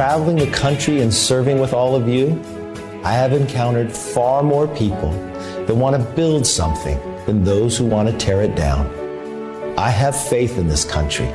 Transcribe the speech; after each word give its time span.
traveling 0.00 0.36
the 0.36 0.50
country 0.50 1.02
and 1.02 1.12
serving 1.12 1.60
with 1.60 1.74
all 1.74 1.94
of 1.94 2.08
you, 2.08 2.30
I 3.04 3.12
have 3.12 3.34
encountered 3.34 3.92
far 3.92 4.42
more 4.42 4.66
people 4.66 5.10
that 5.66 5.74
want 5.74 5.94
to 5.94 6.12
build 6.12 6.46
something 6.46 6.98
than 7.26 7.44
those 7.44 7.76
who 7.76 7.84
want 7.84 8.08
to 8.08 8.16
tear 8.16 8.40
it 8.40 8.56
down. 8.56 8.86
I 9.76 9.90
have 9.90 10.18
faith 10.18 10.56
in 10.56 10.68
this 10.68 10.86
country 10.86 11.30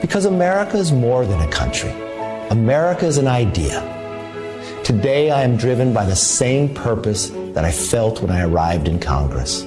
because 0.00 0.24
America 0.24 0.76
is 0.76 0.90
more 0.90 1.24
than 1.24 1.40
a 1.40 1.48
country. 1.52 1.92
America 2.50 3.06
is 3.06 3.18
an 3.18 3.28
idea. 3.28 3.80
Today, 4.82 5.30
I 5.30 5.44
am 5.44 5.56
driven 5.56 5.94
by 5.94 6.06
the 6.06 6.16
same 6.16 6.74
purpose 6.74 7.28
that 7.54 7.64
I 7.64 7.70
felt 7.70 8.20
when 8.20 8.32
I 8.32 8.42
arrived 8.42 8.88
in 8.88 8.98
Congress. 8.98 9.62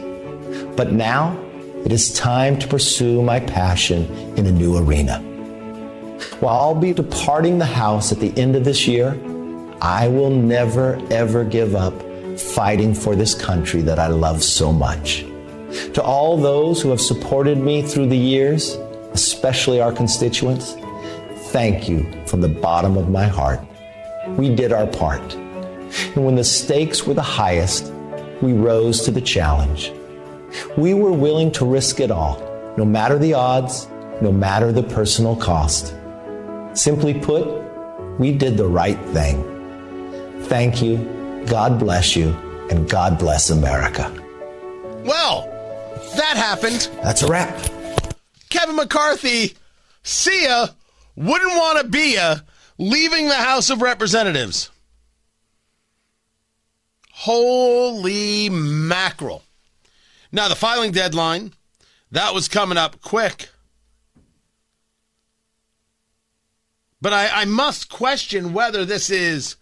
But 0.75 0.91
now, 0.91 1.41
it 1.85 1.93
is 1.93 2.13
time 2.13 2.59
to 2.59 2.67
pursue 2.67 3.21
my 3.21 3.39
passion 3.39 4.11
in 4.35 4.45
a 4.45 4.51
new 4.51 4.75
arena. 4.75 5.23
While 6.39 6.59
I'll 6.59 6.75
be 6.75 6.93
departing 6.93 7.57
the 7.57 7.65
House 7.65 8.11
at 8.11 8.19
the 8.19 8.37
end 8.37 8.55
of 8.55 8.63
this 8.63 8.87
year, 8.87 9.17
I 9.81 10.07
will 10.07 10.29
never, 10.29 11.01
ever 11.09 11.43
give 11.43 11.75
up 11.75 11.93
fighting 12.37 12.93
for 12.93 13.15
this 13.15 13.33
country 13.33 13.81
that 13.81 13.99
I 13.99 14.07
love 14.07 14.43
so 14.43 14.71
much. 14.71 15.25
To 15.93 16.01
all 16.01 16.37
those 16.37 16.81
who 16.81 16.89
have 16.89 17.01
supported 17.01 17.57
me 17.57 17.81
through 17.81 18.07
the 18.07 18.17
years, 18.17 18.75
especially 19.13 19.79
our 19.79 19.91
constituents, 19.91 20.75
thank 21.51 21.87
you 21.87 22.05
from 22.25 22.41
the 22.41 22.49
bottom 22.49 22.97
of 22.97 23.09
my 23.09 23.25
heart. 23.25 23.59
We 24.29 24.53
did 24.53 24.73
our 24.73 24.87
part. 24.87 25.33
And 25.35 26.25
when 26.25 26.35
the 26.35 26.43
stakes 26.43 27.05
were 27.05 27.13
the 27.13 27.21
highest, 27.21 27.93
we 28.41 28.53
rose 28.53 29.03
to 29.03 29.11
the 29.11 29.21
challenge. 29.21 29.91
We 30.77 30.93
were 30.93 31.11
willing 31.11 31.51
to 31.53 31.65
risk 31.65 31.99
it 31.99 32.11
all, 32.11 32.39
no 32.77 32.85
matter 32.85 33.17
the 33.17 33.33
odds, 33.33 33.87
no 34.21 34.31
matter 34.31 34.71
the 34.71 34.83
personal 34.83 35.35
cost. 35.35 35.95
Simply 36.79 37.13
put, 37.13 37.45
we 38.19 38.31
did 38.31 38.55
the 38.55 38.65
right 38.65 38.97
thing. 39.07 39.43
Thank 40.43 40.81
you, 40.81 41.43
God 41.45 41.77
bless 41.77 42.15
you, 42.15 42.29
and 42.71 42.89
God 42.89 43.19
bless 43.19 43.49
America. 43.49 44.09
Well, 45.03 45.41
that 46.15 46.37
happened. 46.37 46.89
That's 47.03 47.21
a 47.21 47.27
wrap. 47.27 47.53
Kevin 48.49 48.77
McCarthy, 48.77 49.57
see 50.03 50.45
ya, 50.45 50.67
wouldn't 51.17 51.51
want 51.51 51.81
to 51.81 51.87
be 51.89 52.15
ya, 52.15 52.37
leaving 52.77 53.27
the 53.27 53.33
House 53.33 53.69
of 53.69 53.81
Representatives. 53.81 54.69
Holy 57.11 58.47
mackerel. 58.49 59.43
Now, 60.31 60.47
the 60.47 60.55
filing 60.55 60.93
deadline, 60.93 61.51
that 62.11 62.33
was 62.33 62.47
coming 62.47 62.77
up 62.77 63.01
quick. 63.01 63.49
But 67.01 67.13
I, 67.13 67.41
I 67.41 67.45
must 67.45 67.89
question 67.89 68.53
whether 68.53 68.85
this 68.85 69.09
is 69.09 69.55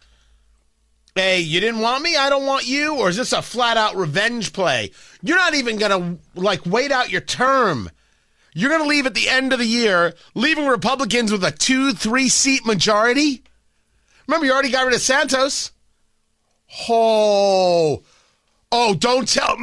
a 1.17 1.39
you 1.39 1.59
didn't 1.59 1.81
want 1.81 2.03
me, 2.03 2.15
I 2.15 2.29
don't 2.29 2.45
want 2.45 2.67
you, 2.67 2.95
or 2.95 3.09
is 3.09 3.17
this 3.17 3.33
a 3.33 3.41
flat 3.41 3.77
out 3.77 3.95
revenge 3.95 4.53
play? 4.53 4.91
You're 5.21 5.37
not 5.37 5.55
even 5.55 5.77
to 5.91 6.17
like 6.35 6.65
wait 6.65 6.91
out 6.91 7.11
your 7.11 7.21
term. 7.21 7.89
You're 8.53 8.69
to 8.81 8.87
leave 8.87 9.05
at 9.05 9.13
the 9.13 9.29
end 9.29 9.53
of 9.53 9.59
the 9.59 9.65
year, 9.65 10.15
leaving 10.33 10.65
Republicans 10.65 11.31
with 11.31 11.43
a 11.43 11.51
two, 11.51 11.93
three 11.93 12.29
seat 12.29 12.65
majority. 12.65 13.43
Remember, 14.27 14.45
you 14.45 14.51
already 14.51 14.71
got 14.71 14.85
rid 14.85 14.95
of 14.95 15.01
Santos. 15.01 15.71
Oh, 16.89 18.03
oh, 18.71 18.95
don't 18.95 19.27
tell. 19.27 19.57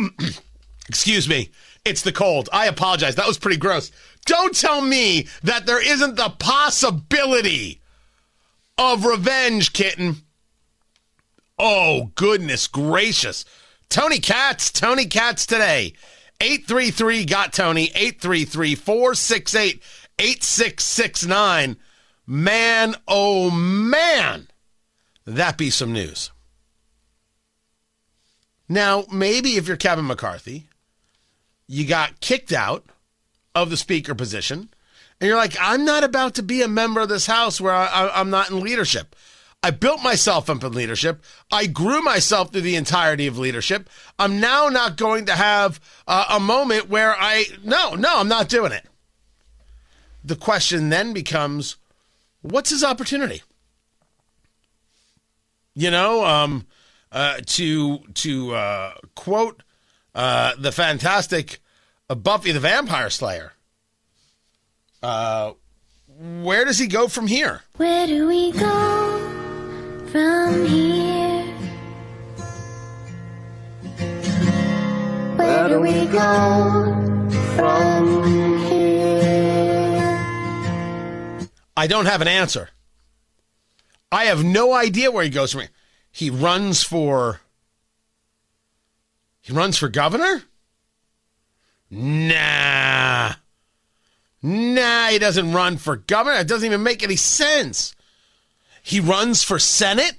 Excuse 0.89 1.29
me. 1.29 1.51
It's 1.85 2.03
the 2.03 2.13
cold. 2.13 2.49
I 2.53 2.67
apologize. 2.67 3.17
That 3.17 3.27
was 3.27 3.39
pretty 3.39 3.59
gross. 3.59 3.91
Don't 4.25 4.55
tell 4.55 4.81
me 4.81 5.29
that 5.43 5.67
there 5.67 5.83
isn't 5.83 6.17
the 6.17 6.31
possibility 6.31 7.81
of 8.79 9.05
revenge, 9.05 9.73
kitten. 9.73 10.17
Oh, 11.59 12.11
goodness 12.15 12.67
gracious. 12.67 13.45
Tony 13.89 14.19
Katz, 14.19 14.71
Tony 14.73 15.07
Katz 15.07 15.47
today. 15.47 15.95
833 16.41 17.25
got 17.27 17.53
Tony, 17.53 17.85
833 17.95 18.75
468 18.75 19.83
8669. 20.19 21.77
Man, 22.27 22.95
oh 23.07 23.51
man, 23.51 24.49
that 25.27 25.59
be 25.59 25.71
some 25.71 25.93
news. 25.93 26.31
Now, 28.69 29.05
maybe 29.13 29.57
if 29.57 29.69
you're 29.69 29.77
Kevin 29.77 30.07
McCarthy, 30.07 30.69
you 31.67 31.87
got 31.87 32.21
kicked 32.21 32.53
out 32.53 32.85
of 33.55 33.71
the 33.71 33.77
speaker 33.77 34.15
position, 34.15 34.69
and 35.21 35.29
you're 35.29 35.37
like, 35.39 35.57
I'm 35.61 35.85
not 35.85 36.05
about 36.05 36.35
to 36.35 36.43
be 36.43 36.63
a 36.63 36.69
member 36.69 37.01
of 37.01 37.09
this 37.09 37.27
house 37.27 37.61
where 37.61 37.73
I, 37.73 38.21
am 38.21 38.31
not 38.31 38.51
in 38.51 38.61
leadership. 38.61 39.15
I 39.63 39.71
built 39.71 40.03
myself 40.03 40.51
up 40.51 40.63
in 40.63 40.73
leadership. 40.73 41.25
I 41.51 41.67
grew 41.67 42.03
myself 42.03 42.53
through 42.53 42.63
the 42.63 42.77
entirety 42.77 43.27
of 43.27 43.39
leadership. 43.39 43.89
I'm 44.19 44.39
now 44.39 44.69
not 44.69 44.99
going 44.99 45.25
to 45.27 45.33
have 45.33 45.81
uh, 46.07 46.27
a 46.29 46.41
moment 46.41 46.91
where 46.91 47.15
I, 47.19 47.47
no, 47.63 47.95
no, 47.95 48.19
I'm 48.19 48.29
not 48.29 48.49
doing 48.49 48.73
it. 48.73 48.85
The 50.23 50.37
question 50.37 50.91
then 50.91 51.13
becomes, 51.15 51.77
what's 52.43 52.71
his 52.71 52.85
opportunity? 52.85 53.43
You 55.75 55.91
know, 55.91 56.25
um, 56.25 56.67
uh, 57.11 57.39
to 57.47 57.99
to 58.15 58.55
uh, 58.55 58.95
quote 59.15 59.63
uh, 60.15 60.53
the 60.59 60.73
fantastic 60.73 61.59
uh, 62.09 62.15
Buffy 62.15 62.53
the 62.53 62.61
Vampire 62.61 63.11
Slayer. 63.11 63.53
Uh, 65.03 65.53
where 66.43 66.65
does 66.65 66.79
he 66.79 66.87
go 66.87 67.09
from 67.09 67.27
here? 67.27 67.63
Where 67.77 68.07
do 68.07 68.27
we 68.27 68.53
go 68.53 70.07
from 70.07 70.67
here? 70.67 71.45
Where 75.37 75.69
do 75.69 75.81
we 75.81 76.07
go 76.07 77.29
from 77.57 78.25
here? 78.25 79.25
I 81.77 81.87
don't 81.87 82.07
have 82.07 82.21
an 82.23 82.29
answer. 82.29 82.71
I 84.13 84.27
have 84.27 84.45
no 84.45 84.73
idea 84.73 85.11
where 85.11 85.25
he 85.25 85.31
goes 85.31 85.53
from 85.53 85.63
here. 85.63 85.71
He 86.13 86.31
runs 86.31 86.83
for. 86.83 87.41
He 89.43 89.53
runs 89.53 89.77
for 89.77 89.89
governor? 89.89 90.45
Nah. 91.91 93.35
Nah, 94.43 95.07
he 95.09 95.19
doesn't 95.19 95.53
run 95.53 95.77
for 95.77 95.97
governor. 95.97 96.41
It 96.41 96.49
doesn't 96.49 96.67
even 96.67 96.83
make 96.83 97.03
any 97.03 97.17
sense. 97.17 97.95
He 98.83 99.01
runs 99.01 99.43
for 99.43 99.59
Senate 99.59 100.17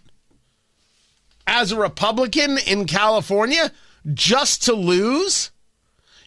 as 1.48 1.72
a 1.72 1.78
Republican 1.78 2.58
in 2.66 2.86
California 2.86 3.72
just 4.14 4.64
to 4.64 4.74
lose? 4.74 5.52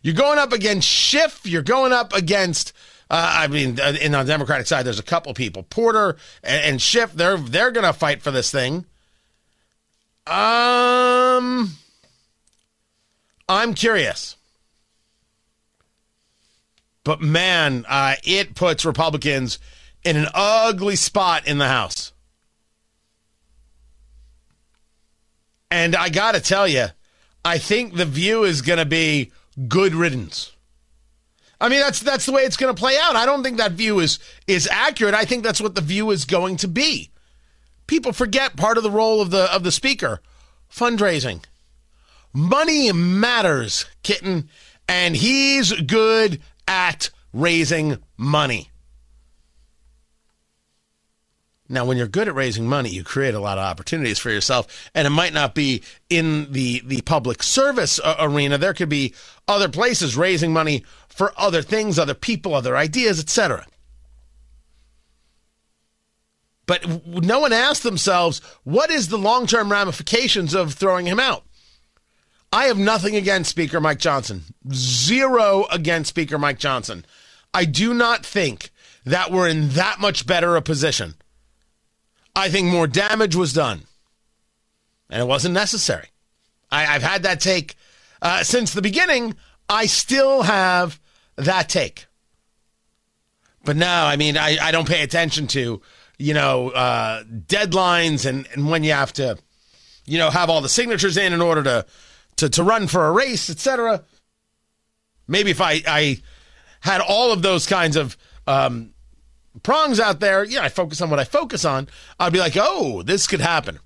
You're 0.02 0.14
going 0.14 0.38
up 0.38 0.52
against 0.52 0.88
Schiff. 0.88 1.40
You're 1.44 1.62
going 1.62 1.92
up 1.92 2.12
against. 2.12 2.72
Uh, 3.10 3.32
I 3.34 3.48
mean, 3.48 3.80
uh, 3.80 3.94
in 4.00 4.14
on 4.14 4.26
the 4.26 4.32
Democratic 4.32 4.66
side, 4.66 4.84
there's 4.84 4.98
a 4.98 5.04
couple 5.04 5.32
people, 5.34 5.62
Porter 5.62 6.16
and, 6.42 6.64
and 6.64 6.82
Schiff. 6.82 7.12
They're 7.12 7.36
they're 7.36 7.70
going 7.70 7.86
to 7.86 7.92
fight 7.92 8.22
for 8.22 8.30
this 8.30 8.50
thing. 8.50 8.84
Um, 10.26 11.70
I'm 13.48 13.74
curious. 13.74 14.36
But 17.08 17.22
man, 17.22 17.86
uh, 17.88 18.16
it 18.22 18.54
puts 18.54 18.84
Republicans 18.84 19.58
in 20.04 20.18
an 20.18 20.26
ugly 20.34 20.94
spot 20.94 21.48
in 21.48 21.56
the 21.56 21.66
House. 21.66 22.12
And 25.70 25.96
I 25.96 26.10
got 26.10 26.34
to 26.34 26.40
tell 26.42 26.68
you, 26.68 26.88
I 27.46 27.56
think 27.56 27.94
the 27.94 28.04
view 28.04 28.44
is 28.44 28.60
going 28.60 28.78
to 28.78 28.84
be 28.84 29.32
good 29.68 29.94
riddance. 29.94 30.52
I 31.58 31.70
mean, 31.70 31.80
that's 31.80 32.00
that's 32.00 32.26
the 32.26 32.32
way 32.32 32.42
it's 32.42 32.58
going 32.58 32.76
to 32.76 32.78
play 32.78 32.98
out. 33.00 33.16
I 33.16 33.24
don't 33.24 33.42
think 33.42 33.56
that 33.56 33.72
view 33.72 34.00
is 34.00 34.18
is 34.46 34.68
accurate. 34.70 35.14
I 35.14 35.24
think 35.24 35.44
that's 35.44 35.62
what 35.62 35.74
the 35.74 35.80
view 35.80 36.10
is 36.10 36.26
going 36.26 36.58
to 36.58 36.68
be. 36.68 37.10
People 37.86 38.12
forget 38.12 38.54
part 38.54 38.76
of 38.76 38.82
the 38.82 38.90
role 38.90 39.22
of 39.22 39.30
the 39.30 39.50
of 39.50 39.62
the 39.62 39.72
speaker, 39.72 40.20
fundraising. 40.70 41.42
Money 42.34 42.92
matters, 42.92 43.86
kitten, 44.02 44.50
and 44.86 45.16
he's 45.16 45.72
good 45.80 46.42
at 46.68 47.10
raising 47.32 47.98
money. 48.16 48.70
Now, 51.70 51.84
when 51.84 51.98
you're 51.98 52.06
good 52.06 52.28
at 52.28 52.34
raising 52.34 52.66
money, 52.66 52.88
you 52.88 53.04
create 53.04 53.34
a 53.34 53.40
lot 53.40 53.58
of 53.58 53.64
opportunities 53.64 54.18
for 54.18 54.30
yourself, 54.30 54.90
and 54.94 55.06
it 55.06 55.10
might 55.10 55.34
not 55.34 55.54
be 55.54 55.82
in 56.08 56.50
the 56.52 56.82
the 56.86 57.02
public 57.02 57.42
service 57.42 58.00
uh, 58.02 58.16
arena. 58.20 58.56
There 58.56 58.72
could 58.72 58.88
be 58.88 59.14
other 59.46 59.68
places 59.68 60.16
raising 60.16 60.52
money 60.52 60.84
for 61.08 61.32
other 61.36 61.60
things, 61.60 61.98
other 61.98 62.14
people, 62.14 62.54
other 62.54 62.74
ideas, 62.74 63.20
etc. 63.20 63.66
But 66.64 67.06
no 67.06 67.40
one 67.40 67.52
asked 67.52 67.82
themselves, 67.82 68.40
what 68.62 68.90
is 68.90 69.08
the 69.08 69.18
long 69.18 69.46
term 69.46 69.70
ramifications 69.72 70.54
of 70.54 70.74
throwing 70.74 71.06
him 71.06 71.20
out? 71.20 71.44
I 72.52 72.66
have 72.66 72.78
nothing 72.78 73.14
against 73.14 73.50
Speaker 73.50 73.80
Mike 73.80 73.98
Johnson. 73.98 74.44
Zero 74.72 75.66
against 75.70 76.08
Speaker 76.10 76.38
Mike 76.38 76.58
Johnson. 76.58 77.04
I 77.52 77.64
do 77.64 77.92
not 77.92 78.24
think 78.24 78.70
that 79.04 79.30
we're 79.30 79.48
in 79.48 79.70
that 79.70 80.00
much 80.00 80.26
better 80.26 80.56
a 80.56 80.62
position. 80.62 81.14
I 82.34 82.48
think 82.48 82.68
more 82.68 82.86
damage 82.86 83.36
was 83.36 83.52
done. 83.52 83.82
And 85.10 85.20
it 85.20 85.26
wasn't 85.26 85.54
necessary. 85.54 86.08
I, 86.70 86.84
have 86.84 87.02
had 87.02 87.22
that 87.22 87.40
take 87.40 87.76
uh, 88.20 88.42
since 88.44 88.72
the 88.72 88.82
beginning. 88.82 89.34
I 89.68 89.86
still 89.86 90.42
have 90.42 91.00
that 91.36 91.68
take. 91.68 92.06
But 93.64 93.76
now, 93.76 94.06
I 94.06 94.16
mean, 94.16 94.36
I, 94.36 94.56
I 94.60 94.70
don't 94.70 94.88
pay 94.88 95.02
attention 95.02 95.46
to, 95.48 95.82
you 96.18 96.34
know, 96.34 96.70
uh, 96.70 97.24
deadlines 97.24 98.26
and, 98.26 98.46
and 98.52 98.70
when 98.70 98.84
you 98.84 98.92
have 98.92 99.12
to, 99.14 99.38
you 100.04 100.18
know, 100.18 100.30
have 100.30 100.48
all 100.48 100.60
the 100.60 100.68
signatures 100.68 101.16
in 101.16 101.32
in 101.32 101.42
order 101.42 101.62
to, 101.62 101.86
to, 102.38 102.48
to 102.48 102.62
run 102.62 102.86
for 102.86 103.06
a 103.06 103.12
race, 103.12 103.50
etc. 103.50 104.02
Maybe 105.26 105.50
if 105.50 105.60
I, 105.60 105.82
I 105.86 106.22
had 106.80 107.00
all 107.00 107.32
of 107.32 107.42
those 107.42 107.66
kinds 107.66 107.96
of 107.96 108.16
um, 108.46 108.94
prongs 109.62 110.00
out 110.00 110.20
there, 110.20 110.44
yeah, 110.44 110.62
I 110.62 110.68
focus 110.68 111.00
on 111.00 111.10
what 111.10 111.20
I 111.20 111.24
focus 111.24 111.64
on, 111.64 111.88
I'd 112.18 112.32
be 112.32 112.38
like, 112.38 112.56
oh, 112.56 113.02
this 113.02 113.26
could 113.26 113.40
happen. 113.40 113.78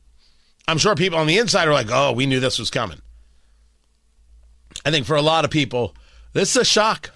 I'm 0.69 0.79
sure 0.79 0.95
people 0.95 1.19
on 1.19 1.27
the 1.27 1.39
inside 1.39 1.67
are 1.67 1.73
like, 1.73 1.91
oh, 1.91 2.13
we 2.13 2.27
knew 2.27 2.41
this 2.41 2.59
was 2.59 2.71
coming. 2.71 3.01
I 4.85 4.91
think 4.91 5.07
for 5.07 5.17
a 5.17 5.23
lot 5.23 5.45
of 5.45 5.51
people, 5.51 5.95
this 6.33 6.51
is 6.55 6.63
a 6.63 6.65
shock. 6.65 7.11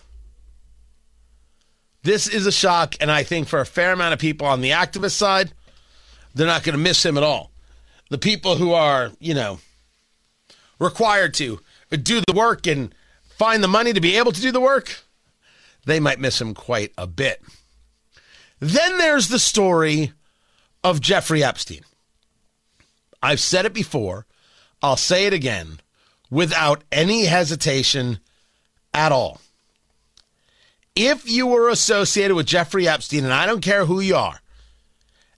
This 2.03 2.29
is 2.29 2.47
a 2.47 2.53
shock, 2.53 2.94
and 3.00 3.11
I 3.11 3.25
think 3.25 3.49
for 3.49 3.61
a 3.61 3.67
fair 3.67 3.93
amount 3.93 4.15
of 4.15 4.21
people 4.21 4.47
on 4.47 4.61
the 4.61 4.71
activist 4.71 5.12
side, 5.12 5.53
they're 6.35 6.47
not 6.47 6.62
going 6.62 6.75
to 6.75 6.83
miss 6.83 7.05
him 7.05 7.17
at 7.17 7.23
all. 7.23 7.50
The 8.11 8.19
people 8.19 8.56
who 8.56 8.73
are, 8.73 9.11
you 9.19 9.35
know, 9.35 9.59
required 10.78 11.34
to 11.34 11.61
do 11.90 12.20
the 12.26 12.34
work 12.34 12.67
and 12.67 12.94
find 13.38 13.62
the 13.62 13.69
money 13.69 13.93
to 13.93 14.00
be 14.00 14.17
able 14.17 14.32
to 14.32 14.40
do 14.40 14.52
the 14.52 14.61
work, 14.61 15.00
they 15.84 16.00
might 16.00 16.20
miss 16.20 16.40
him 16.40 16.55
quite 16.55 16.93
a 16.99 17.06
bit. 17.06 17.43
Then 18.61 18.99
there's 18.99 19.28
the 19.28 19.38
story 19.38 20.12
of 20.82 21.00
Jeffrey 21.00 21.44
Epstein. 21.44 21.82
I've 23.23 23.40
said 23.40 23.64
it 23.64 23.75
before, 23.75 24.26
I'll 24.82 24.96
say 24.96 25.26
it 25.26 25.32
again 25.32 25.81
without 26.31 26.84
any 26.90 27.26
hesitation 27.26 28.19
at 28.93 29.12
all 29.12 29.40
if 30.96 31.28
you 31.28 31.46
were 31.46 31.69
associated 31.69 32.34
with 32.34 32.46
Jeffrey 32.46 32.88
Epstein, 32.88 33.25
and 33.25 33.32
I 33.32 33.44
don't 33.44 33.61
care 33.61 33.84
who 33.84 34.00
you 34.00 34.17
are, 34.17 34.40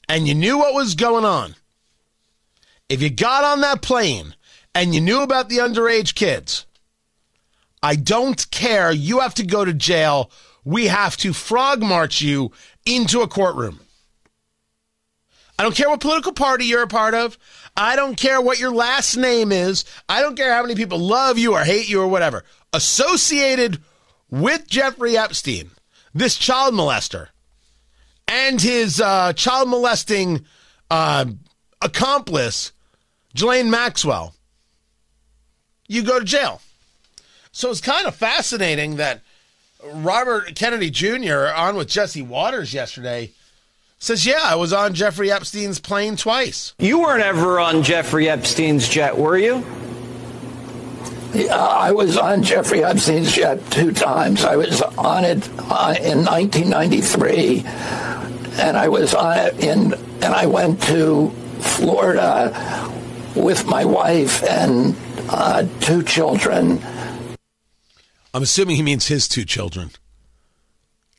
and 0.09 0.27
you 0.27 0.35
knew 0.35 0.57
what 0.57 0.73
was 0.73 0.95
going 0.95 1.25
on, 1.25 1.57
if 2.89 3.03
you 3.03 3.11
got 3.11 3.45
on 3.45 3.61
that 3.61 3.83
plane 3.83 4.35
and 4.79 4.95
you 4.95 5.01
knew 5.01 5.23
about 5.23 5.49
the 5.49 5.57
underage 5.57 6.15
kids, 6.15 6.65
I 7.83 7.97
don't 7.97 8.49
care. 8.53 8.93
You 8.93 9.19
have 9.19 9.35
to 9.35 9.43
go 9.45 9.65
to 9.65 9.75
jail. 9.75 10.31
We 10.65 10.87
have 10.87 11.17
to 11.17 11.33
frog 11.33 11.83
march 11.83 12.23
you 12.23 12.53
into 12.87 13.21
a 13.23 13.27
courtroom. 13.27 13.81
I 15.59 15.65
don't 15.65 15.75
care 15.75 15.89
what 15.89 16.01
political 16.01 16.33
party 16.33 16.67
you're 16.67 16.85
a 16.85 16.87
part 16.87 17.15
of. 17.15 17.37
I 17.77 17.97
don't 17.97 18.17
care 18.17 18.41
what 18.41 18.61
your 18.61 18.71
last 18.73 19.17
name 19.17 19.51
is. 19.51 19.85
I 20.09 20.21
don't 20.21 20.37
care 20.37 20.55
how 20.55 20.63
many 20.63 20.77
people 20.77 21.01
love 21.01 21.39
you 21.39 21.55
or 21.55 21.65
hate 21.65 21.89
you 21.89 22.01
or 22.01 22.07
whatever. 22.07 22.45
Associated 22.73 23.83
with 24.31 24.69
Jeffrey 24.69 25.17
Epstein, 25.19 25.73
this 26.15 26.37
child 26.37 26.75
molester, 26.75 27.31
and 28.29 28.61
his 28.61 29.01
uh, 29.01 29.33
child 29.33 29.69
molesting 29.69 30.45
uh, 30.89 31.25
accomplice, 31.83 32.71
Ghislaine 33.35 33.73
Maxwell, 33.73 34.37
you 35.89 36.03
go 36.03 36.19
to 36.19 36.25
jail. 36.25 36.61
So 37.51 37.71
it's 37.71 37.81
kind 37.81 38.07
of 38.07 38.15
fascinating 38.15 38.97
that 38.97 39.23
Robert 39.85 40.55
Kennedy 40.55 40.91
Jr. 40.91 41.49
on 41.55 41.77
with 41.77 41.89
Jesse 41.89 42.23
Watters 42.23 42.73
yesterday 42.73 43.33
says, 43.99 44.27
Yeah, 44.27 44.41
I 44.43 44.55
was 44.55 44.73
on 44.73 44.95
Jeffrey 44.95 45.31
Epstein's 45.31 45.81
plane 45.81 46.17
twice. 46.17 46.75
You 46.79 47.01
weren't 47.01 47.23
ever 47.23 47.59
on 47.59 47.83
Jeffrey 47.83 48.29
Epstein's 48.29 48.89
jet, 48.89 49.17
were 49.17 49.39
you? 49.39 49.65
Yeah, 51.35 51.57
I 51.57 51.93
was 51.93 52.17
on 52.17 52.43
Jeffrey 52.43 52.83
Epstein's 52.83 53.33
jet 53.33 53.71
two 53.71 53.93
times. 53.93 54.45
I 54.45 54.57
was 54.57 54.81
on 54.81 55.25
it 55.25 55.49
uh, 55.59 55.95
in 56.01 56.25
1993, 56.25 57.65
and 58.61 58.77
I 58.77 58.89
was 58.89 59.15
on 59.15 59.39
it 59.39 59.61
in, 59.63 59.93
and 59.93 60.25
I 60.25 60.47
went 60.47 60.83
to 60.85 61.31
Florida 61.61 62.91
with 63.37 63.67
my 63.67 63.85
wife 63.85 64.43
and 64.43 64.97
uh, 65.29 65.67
two 65.81 66.03
children. 66.03 66.81
I'm 68.35 68.43
assuming 68.43 68.77
he 68.77 68.83
means 68.83 69.07
his 69.07 69.29
two 69.29 69.45
children. 69.45 69.91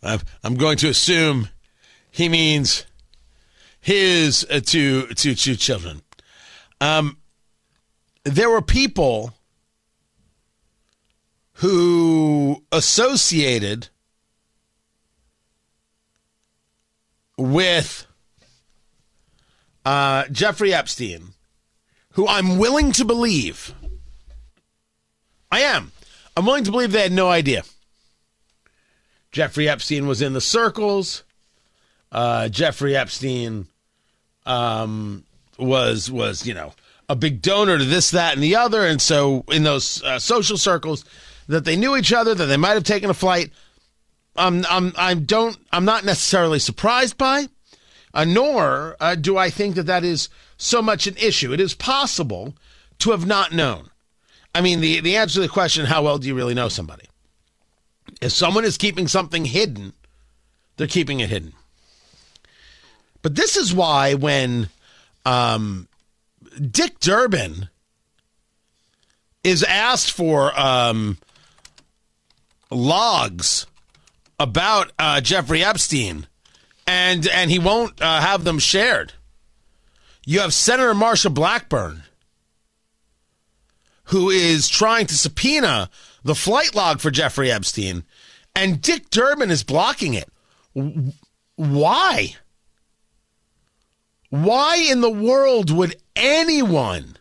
I'm 0.01 0.55
going 0.55 0.77
to 0.77 0.89
assume 0.89 1.49
he 2.11 2.29
means 2.29 2.85
his 3.81 4.45
uh, 4.49 4.61
two, 4.63 5.07
two, 5.07 5.35
two 5.35 5.55
children. 5.55 6.01
Um, 6.81 7.17
there 8.23 8.49
were 8.49 8.61
people 8.61 9.33
who 11.53 12.63
associated 12.71 13.89
with 17.37 18.05
uh, 19.85 20.25
Jeffrey 20.31 20.73
Epstein, 20.73 21.33
who 22.13 22.27
I'm 22.27 22.57
willing 22.57 22.91
to 22.93 23.05
believe, 23.05 23.73
I 25.51 25.61
am, 25.61 25.91
I'm 26.35 26.45
willing 26.45 26.63
to 26.63 26.71
believe 26.71 26.91
they 26.91 27.01
had 27.01 27.11
no 27.11 27.29
idea. 27.29 27.63
Jeffrey 29.31 29.69
Epstein 29.69 30.07
was 30.07 30.21
in 30.21 30.33
the 30.33 30.41
circles. 30.41 31.23
Uh, 32.11 32.49
Jeffrey 32.49 32.95
Epstein 32.95 33.67
um, 34.45 35.23
was 35.57 36.09
was 36.09 36.47
you 36.47 36.53
know 36.53 36.73
a 37.09 37.15
big 37.15 37.41
donor 37.41 37.77
to 37.77 37.83
this, 37.83 38.11
that, 38.11 38.35
and 38.35 38.43
the 38.43 38.55
other, 38.55 38.85
and 38.85 39.01
so 39.01 39.43
in 39.51 39.63
those 39.63 40.01
uh, 40.03 40.19
social 40.19 40.57
circles, 40.57 41.03
that 41.47 41.65
they 41.65 41.75
knew 41.75 41.97
each 41.97 42.13
other, 42.13 42.35
that 42.35 42.45
they 42.45 42.55
might 42.55 42.75
have 42.75 42.83
taken 42.83 43.09
a 43.09 43.15
flight. 43.15 43.51
Um, 44.35 44.63
I'm, 44.69 44.93
I 44.95 45.15
don't, 45.15 45.57
I'm 45.71 45.85
not 45.85 46.05
necessarily 46.05 46.59
surprised 46.59 47.17
by, 47.17 47.47
uh, 48.13 48.25
nor 48.25 48.95
uh, 48.99 49.15
do 49.15 49.37
I 49.37 49.49
think 49.49 49.75
that 49.75 49.87
that 49.87 50.03
is 50.03 50.29
so 50.57 50.83
much 50.83 51.07
an 51.07 51.17
issue. 51.17 51.51
It 51.51 51.59
is 51.59 51.73
possible 51.73 52.53
to 52.99 53.09
have 53.09 53.25
not 53.25 53.51
known. 53.51 53.89
I 54.53 54.61
mean, 54.61 54.81
the, 54.81 54.99
the 55.01 55.17
answer 55.17 55.35
to 55.35 55.41
the 55.41 55.47
question, 55.47 55.85
how 55.85 56.03
well 56.03 56.17
do 56.17 56.27
you 56.27 56.35
really 56.35 56.53
know 56.53 56.69
somebody? 56.69 57.05
If 58.21 58.31
someone 58.31 58.65
is 58.65 58.77
keeping 58.77 59.07
something 59.07 59.45
hidden, 59.45 59.93
they're 60.77 60.87
keeping 60.87 61.19
it 61.19 61.29
hidden. 61.29 61.53
But 63.21 63.35
this 63.35 63.57
is 63.57 63.73
why 63.73 64.13
when 64.13 64.69
um, 65.25 65.87
Dick 66.59 66.99
Durbin 66.99 67.69
is 69.43 69.63
asked 69.63 70.11
for 70.11 70.57
um, 70.59 71.17
logs 72.71 73.65
about 74.39 74.91
uh, 74.97 75.21
Jeffrey 75.21 75.63
Epstein, 75.63 76.27
and 76.87 77.27
and 77.27 77.51
he 77.51 77.59
won't 77.59 78.01
uh, 78.01 78.21
have 78.21 78.43
them 78.43 78.59
shared. 78.59 79.13
You 80.25 80.39
have 80.41 80.53
Senator 80.53 80.93
Marsha 80.93 81.33
Blackburn, 81.33 82.03
who 84.09 84.29
is 84.29 84.67
trying 84.67 85.07
to 85.07 85.17
subpoena 85.17 85.89
the 86.23 86.35
flight 86.35 86.75
log 86.75 86.99
for 86.99 87.11
Jeffrey 87.11 87.51
Epstein, 87.51 88.03
and 88.55 88.81
Dick 88.81 89.09
Durbin 89.09 89.51
is 89.51 89.63
blocking 89.63 90.13
it. 90.13 90.29
Why? 91.55 92.35
Why 94.29 94.77
in 94.77 95.01
the 95.01 95.09
world 95.09 95.71
would 95.71 95.95
anyone 96.15 97.17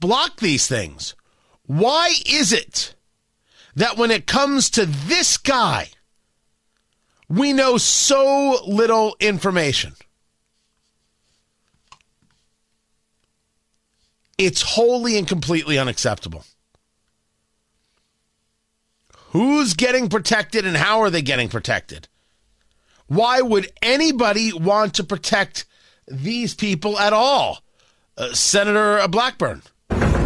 block 0.00 0.40
these 0.40 0.66
things? 0.66 1.14
Why 1.66 2.14
is 2.26 2.52
it 2.52 2.94
that 3.74 3.96
when 3.96 4.10
it 4.10 4.26
comes 4.26 4.70
to 4.70 4.86
this 4.86 5.36
guy, 5.36 5.88
we 7.28 7.52
know 7.52 7.78
so 7.78 8.58
little 8.66 9.16
information. 9.18 9.94
It's 14.38 14.62
wholly 14.62 15.16
and 15.18 15.28
completely 15.28 15.78
unacceptable. 15.78 16.44
Who's 19.28 19.74
getting 19.74 20.08
protected 20.08 20.64
and 20.64 20.76
how 20.76 21.00
are 21.00 21.10
they 21.10 21.22
getting 21.22 21.48
protected? 21.48 22.08
Why 23.06 23.40
would 23.40 23.70
anybody 23.82 24.52
want 24.52 24.94
to 24.94 25.04
protect 25.04 25.66
these 26.06 26.54
people 26.54 26.98
at 26.98 27.12
all? 27.12 27.62
Uh, 28.16 28.32
Senator 28.32 29.06
Blackburn. 29.08 29.62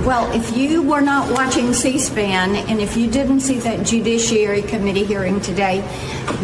Well, 0.09 0.33
if 0.33 0.57
you 0.57 0.81
were 0.81 1.03
not 1.03 1.31
watching 1.31 1.75
C 1.75 1.99
SPAN 1.99 2.57
and 2.57 2.81
if 2.81 2.97
you 2.97 3.11
didn't 3.11 3.41
see 3.41 3.59
that 3.59 3.85
Judiciary 3.85 4.63
Committee 4.63 5.05
hearing 5.05 5.39
today, 5.39 5.83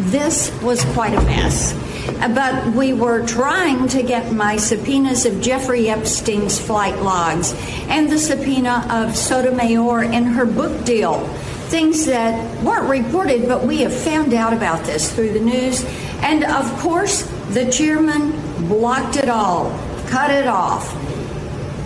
this 0.01 0.53
was 0.61 0.85
quite 0.93 1.15
a 1.15 1.21
mess. 1.23 1.73
Uh, 2.21 2.29
but 2.29 2.75
we 2.75 2.93
were 2.93 3.27
trying 3.27 3.89
to 3.89 4.03
get 4.03 4.33
my 4.33 4.59
subpoenas 4.59 5.25
of 5.25 5.41
Jeffrey 5.41 5.89
Epstein's 5.89 6.61
flight 6.61 7.01
logs 7.01 7.55
and 7.89 8.13
the 8.13 8.19
subpoena 8.19 8.87
of 8.91 9.17
Sotomayor 9.17 10.13
and 10.13 10.27
her 10.27 10.45
book 10.45 10.85
deal. 10.85 11.27
Things 11.71 12.05
that 12.05 12.63
weren't 12.63 12.91
reported, 12.91 13.49
but 13.49 13.65
we 13.65 13.79
have 13.79 13.95
found 13.95 14.35
out 14.35 14.53
about 14.53 14.85
this 14.85 15.11
through 15.11 15.33
the 15.33 15.41
news. 15.41 15.87
And 16.21 16.45
of 16.45 16.71
course, 16.81 17.23
The 17.55 17.71
chairman 17.71 18.33
blocked 18.69 19.17
it 19.17 19.29
all, 19.29 19.71
cut 20.09 20.31
it 20.31 20.49
off. 20.49 21.04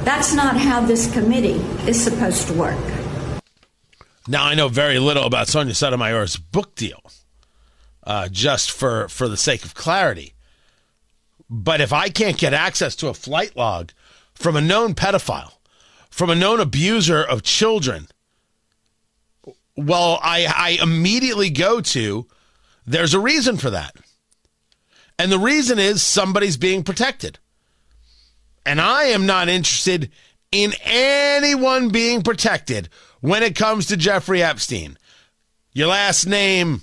That's 0.05 0.33
not 0.33 0.57
how 0.57 0.81
this 0.81 1.13
committee 1.13 1.61
is 1.89 2.03
supposed 2.03 2.47
to 2.49 2.55
work. 2.55 2.79
Now 4.27 4.45
I 4.45 4.55
know 4.55 4.69
very 4.69 4.99
little 4.99 5.25
about 5.25 5.49
Sonia 5.49 5.75
Sotomayor's 5.75 6.37
book 6.37 6.75
deal, 6.75 7.03
uh, 8.05 8.29
just 8.29 8.71
for 8.71 9.09
for 9.09 9.29
the 9.29 9.37
sake 9.37 9.65
of 9.65 9.75
clarity. 9.75 10.35
But 11.51 11.81
if 11.81 11.93
I 11.93 12.09
can't 12.11 12.37
get 12.37 12.53
access 12.53 12.95
to 12.97 13.09
a 13.09 13.15
flight 13.15 13.57
log 13.57 13.93
from 14.35 14.55
a 14.55 14.61
known 14.61 14.95
pedophile, 14.95 15.55
from 16.11 16.31
a 16.31 16.35
known 16.35 16.61
abuser 16.61 17.23
of 17.23 17.43
children, 17.43 18.09
well, 19.77 20.19
I, 20.23 20.47
I 20.47 20.83
immediately 20.83 21.51
go 21.51 21.81
to 21.81 22.27
there's 22.87 23.15
a 23.15 23.21
reason 23.21 23.57
for 23.57 23.71
that. 23.71 23.97
And 25.19 25.31
the 25.33 25.39
reason 25.39 25.79
is 25.79 26.03
somebody's 26.03 26.57
being 26.57 26.83
protected. 26.83 27.39
And 28.69 28.83
I 28.83 29.05
am 29.05 29.25
not 29.25 29.49
interested 29.49 30.11
in 30.53 30.75
anyone 30.83 31.89
being 31.89 32.21
protected 32.21 32.91
when 33.23 33.43
it 33.43 33.57
comes 33.57 33.87
to 33.87 33.97
Jeffrey 33.97 34.43
Epstein. 34.43 34.99
Your 35.73 35.87
last 35.89 36.27
name 36.27 36.83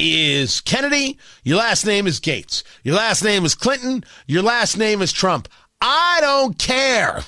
is 0.00 0.60
Kennedy. 0.60 1.16
Your 1.44 1.58
last 1.58 1.86
name 1.86 2.08
is 2.08 2.18
Gates. 2.18 2.64
Your 2.82 2.96
last 2.96 3.22
name 3.22 3.44
is 3.44 3.54
Clinton. 3.54 4.02
Your 4.26 4.42
last 4.42 4.76
name 4.76 5.00
is 5.00 5.12
Trump. 5.12 5.48
I 5.80 6.18
don't 6.22 6.58
care. 6.58 7.20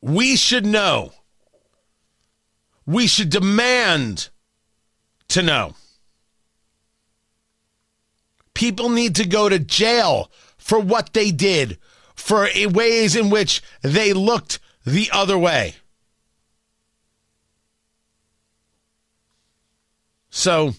We 0.00 0.36
should 0.36 0.64
know. 0.64 1.12
We 2.86 3.06
should 3.06 3.28
demand 3.28 4.30
to 5.28 5.42
know. 5.42 5.74
People 8.56 8.88
need 8.88 9.14
to 9.16 9.26
go 9.26 9.50
to 9.50 9.58
jail 9.58 10.30
for 10.56 10.80
what 10.80 11.12
they 11.12 11.30
did, 11.30 11.76
for 12.14 12.48
ways 12.70 13.14
in 13.14 13.28
which 13.28 13.62
they 13.82 14.14
looked 14.14 14.60
the 14.82 15.10
other 15.12 15.36
way. 15.36 15.74
So, 20.30 20.72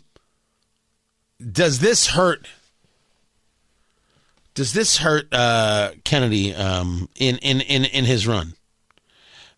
does 1.39 1.77
this 1.77 2.07
hurt? 2.07 2.47
Does 4.55 4.73
this 4.73 4.97
hurt 4.97 5.31
uh, 5.31 5.91
Kennedy 6.03 6.55
um, 6.55 7.09
in, 7.15 7.37
in, 7.37 7.61
in, 7.61 7.85
in 7.85 8.05
his 8.05 8.25
run? 8.25 8.53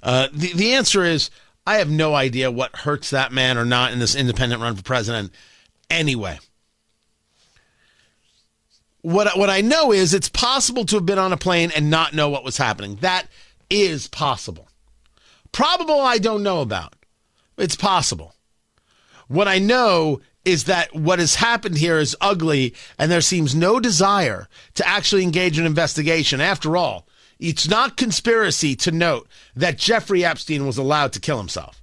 Uh, 0.03 0.27
the, 0.33 0.51
the 0.51 0.73
answer 0.73 1.05
is 1.05 1.29
I 1.65 1.77
have 1.77 1.89
no 1.89 2.15
idea 2.15 2.51
what 2.51 2.75
hurts 2.75 3.11
that 3.11 3.31
man 3.31 3.57
or 3.57 3.63
not 3.63 3.93
in 3.93 3.99
this 3.99 4.13
independent 4.13 4.61
run 4.61 4.75
for 4.75 4.83
president 4.83 5.31
anyway. 5.89 6.39
What, 9.01 9.37
what 9.37 9.49
I 9.49 9.61
know 9.61 9.91
is 9.93 10.13
it's 10.13 10.29
possible 10.29 10.85
to 10.85 10.97
have 10.97 11.05
been 11.05 11.19
on 11.19 11.31
a 11.31 11.37
plane 11.37 11.71
and 11.75 11.89
not 11.89 12.13
know 12.13 12.29
what 12.29 12.43
was 12.43 12.57
happening. 12.57 12.95
That 12.97 13.27
is 13.69 14.07
possible. 14.07 14.67
Probable, 15.51 16.01
I 16.01 16.17
don't 16.17 16.43
know 16.43 16.61
about. 16.61 16.95
It's 17.57 17.75
possible. 17.75 18.35
What 19.27 19.47
I 19.47 19.59
know 19.59 20.21
is 20.45 20.65
that 20.65 20.95
what 20.95 21.19
has 21.19 21.35
happened 21.35 21.77
here 21.77 21.99
is 21.99 22.15
ugly 22.19 22.73
and 22.97 23.11
there 23.11 23.21
seems 23.21 23.53
no 23.53 23.79
desire 23.79 24.47
to 24.75 24.87
actually 24.87 25.23
engage 25.23 25.59
in 25.59 25.65
investigation. 25.65 26.41
After 26.41 26.75
all, 26.75 27.07
it's 27.39 27.67
not 27.67 27.97
conspiracy 27.97 28.75
to 28.77 28.91
note 28.91 29.27
that 29.55 29.77
Jeffrey 29.77 30.25
Epstein 30.25 30.65
was 30.65 30.77
allowed 30.77 31.13
to 31.13 31.19
kill 31.19 31.37
himself. 31.37 31.81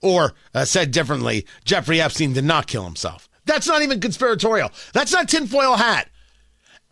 Or, 0.00 0.34
uh, 0.54 0.64
said 0.64 0.90
differently, 0.90 1.46
Jeffrey 1.64 2.00
Epstein 2.00 2.32
did 2.32 2.44
not 2.44 2.66
kill 2.66 2.84
himself. 2.84 3.28
That's 3.46 3.66
not 3.66 3.82
even 3.82 4.00
conspiratorial. 4.00 4.70
That's 4.92 5.12
not 5.12 5.28
tinfoil 5.28 5.76
hat. 5.76 6.08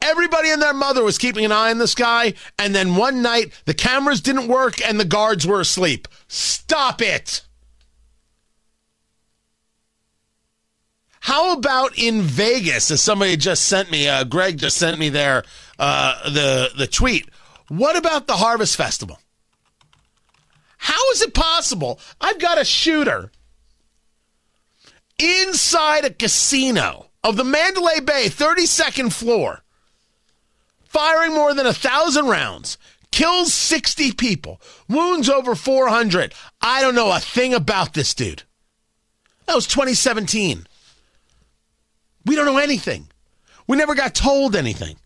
Everybody 0.02 0.50
and 0.50 0.60
their 0.60 0.74
mother 0.74 1.04
was 1.04 1.16
keeping 1.16 1.44
an 1.44 1.52
eye 1.52 1.70
on 1.70 1.78
this 1.78 1.94
guy, 1.94 2.34
and 2.58 2.74
then 2.74 2.96
one 2.96 3.22
night 3.22 3.52
the 3.66 3.74
cameras 3.74 4.20
didn't 4.20 4.48
work 4.48 4.80
and 4.86 4.98
the 4.98 5.04
guards 5.04 5.46
were 5.46 5.60
asleep. 5.60 6.08
Stop 6.26 7.00
it! 7.00 7.42
How 11.20 11.52
about 11.52 11.96
in 11.96 12.22
Vegas? 12.22 12.90
As 12.90 13.00
somebody 13.00 13.36
just 13.36 13.66
sent 13.66 13.92
me, 13.92 14.08
uh, 14.08 14.24
Greg 14.24 14.58
just 14.58 14.76
sent 14.76 14.98
me 14.98 15.08
there 15.08 15.44
uh, 15.78 16.28
the 16.28 16.70
the 16.76 16.88
tweet. 16.88 17.28
What 17.68 17.96
about 17.96 18.26
the 18.26 18.36
Harvest 18.36 18.76
Festival? 18.76 19.20
How 20.78 21.10
is 21.12 21.22
it 21.22 21.32
possible? 21.32 22.00
I've 22.20 22.40
got 22.40 22.60
a 22.60 22.64
shooter 22.64 23.30
inside 25.16 26.04
a 26.04 26.10
casino 26.10 27.06
of 27.22 27.36
the 27.36 27.44
Mandalay 27.44 28.00
Bay 28.00 28.26
32nd 28.26 29.12
floor 29.12 29.61
firing 30.92 31.34
more 31.34 31.54
than 31.54 31.66
a 31.66 31.72
thousand 31.72 32.26
rounds, 32.26 32.76
kills 33.10 33.54
60 33.54 34.12
people, 34.12 34.60
wounds 34.88 35.28
over 35.28 35.54
400. 35.54 36.34
I 36.60 36.82
don't 36.82 36.94
know 36.94 37.10
a 37.10 37.18
thing 37.18 37.54
about 37.54 37.94
this 37.94 38.12
dude. 38.12 38.42
That 39.46 39.54
was 39.54 39.66
2017. 39.66 40.66
We 42.26 42.36
don't 42.36 42.46
know 42.46 42.58
anything. 42.58 43.08
We 43.66 43.76
never 43.76 43.94
got 43.94 44.14
told 44.14 44.54
anything. 44.54 44.96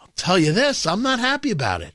I'll 0.00 0.12
tell 0.16 0.38
you 0.38 0.52
this 0.52 0.86
I'm 0.86 1.02
not 1.02 1.18
happy 1.18 1.50
about 1.50 1.82
it. 1.82 1.94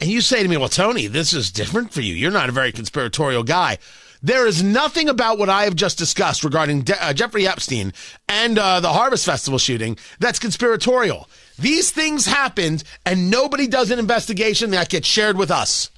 And 0.00 0.10
you 0.10 0.20
say 0.20 0.42
to 0.42 0.48
me, 0.48 0.56
well, 0.56 0.68
Tony, 0.68 1.08
this 1.08 1.32
is 1.32 1.50
different 1.50 1.92
for 1.92 2.00
you. 2.00 2.14
You're 2.14 2.30
not 2.30 2.48
a 2.48 2.52
very 2.52 2.70
conspiratorial 2.70 3.42
guy. 3.42 3.78
There 4.22 4.46
is 4.46 4.62
nothing 4.62 5.08
about 5.08 5.38
what 5.38 5.48
I 5.48 5.64
have 5.64 5.76
just 5.76 5.98
discussed 5.98 6.44
regarding 6.44 6.82
De- 6.82 7.04
uh, 7.04 7.12
Jeffrey 7.12 7.46
Epstein 7.46 7.92
and 8.28 8.58
uh, 8.58 8.80
the 8.80 8.92
Harvest 8.92 9.24
Festival 9.24 9.58
shooting 9.58 9.96
that's 10.18 10.38
conspiratorial. 10.38 11.28
These 11.58 11.90
things 11.92 12.26
happened, 12.26 12.84
and 13.04 13.30
nobody 13.30 13.66
does 13.66 13.90
an 13.90 13.98
investigation 13.98 14.70
that 14.70 14.88
gets 14.88 15.06
shared 15.06 15.36
with 15.36 15.50
us. 15.50 15.90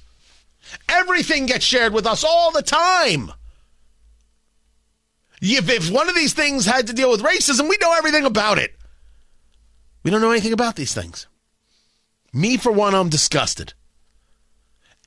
Everything 0.87 1.45
gets 1.45 1.65
shared 1.65 1.93
with 1.93 2.05
us 2.05 2.23
all 2.23 2.51
the 2.51 2.61
time. 2.61 3.31
If, 5.41 5.69
if 5.69 5.91
one 5.91 6.07
of 6.07 6.15
these 6.15 6.33
things 6.33 6.65
had 6.65 6.87
to 6.87 6.93
deal 6.93 7.09
with 7.09 7.23
racism, 7.23 7.67
we 7.69 7.77
know 7.81 7.93
everything 7.93 8.25
about 8.25 8.59
it. 8.59 8.75
We 10.03 10.11
don't 10.11 10.21
know 10.21 10.31
anything 10.31 10.53
about 10.53 10.75
these 10.75 10.93
things. 10.93 11.27
Me, 12.33 12.57
for 12.57 12.71
one, 12.71 12.93
I'm 12.95 13.09
disgusted. 13.09 13.73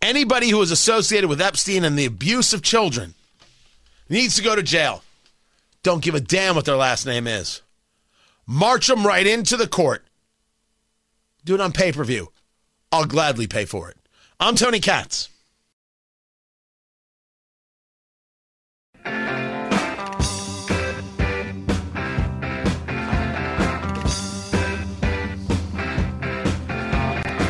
Anybody 0.04 0.50
who 0.50 0.60
is 0.60 0.70
associated 0.70 1.30
with 1.30 1.40
Epstein 1.40 1.82
and 1.82 1.98
the 1.98 2.04
abuse 2.04 2.52
of 2.52 2.60
children 2.60 3.14
needs 4.10 4.36
to 4.36 4.42
go 4.42 4.54
to 4.54 4.62
jail. 4.62 5.02
Don't 5.82 6.02
give 6.02 6.14
a 6.14 6.20
damn 6.20 6.54
what 6.54 6.66
their 6.66 6.76
last 6.76 7.06
name 7.06 7.26
is. 7.26 7.62
March 8.46 8.88
them 8.88 9.06
right 9.06 9.26
into 9.26 9.56
the 9.56 9.66
court. 9.66 10.04
Do 11.46 11.54
it 11.54 11.60
on 11.62 11.72
pay 11.72 11.90
per 11.90 12.04
view. 12.04 12.30
I'll 12.92 13.06
gladly 13.06 13.46
pay 13.46 13.64
for 13.64 13.88
it. 13.88 13.96
I'm 14.38 14.56
Tony 14.56 14.78
Katz. 14.78 15.30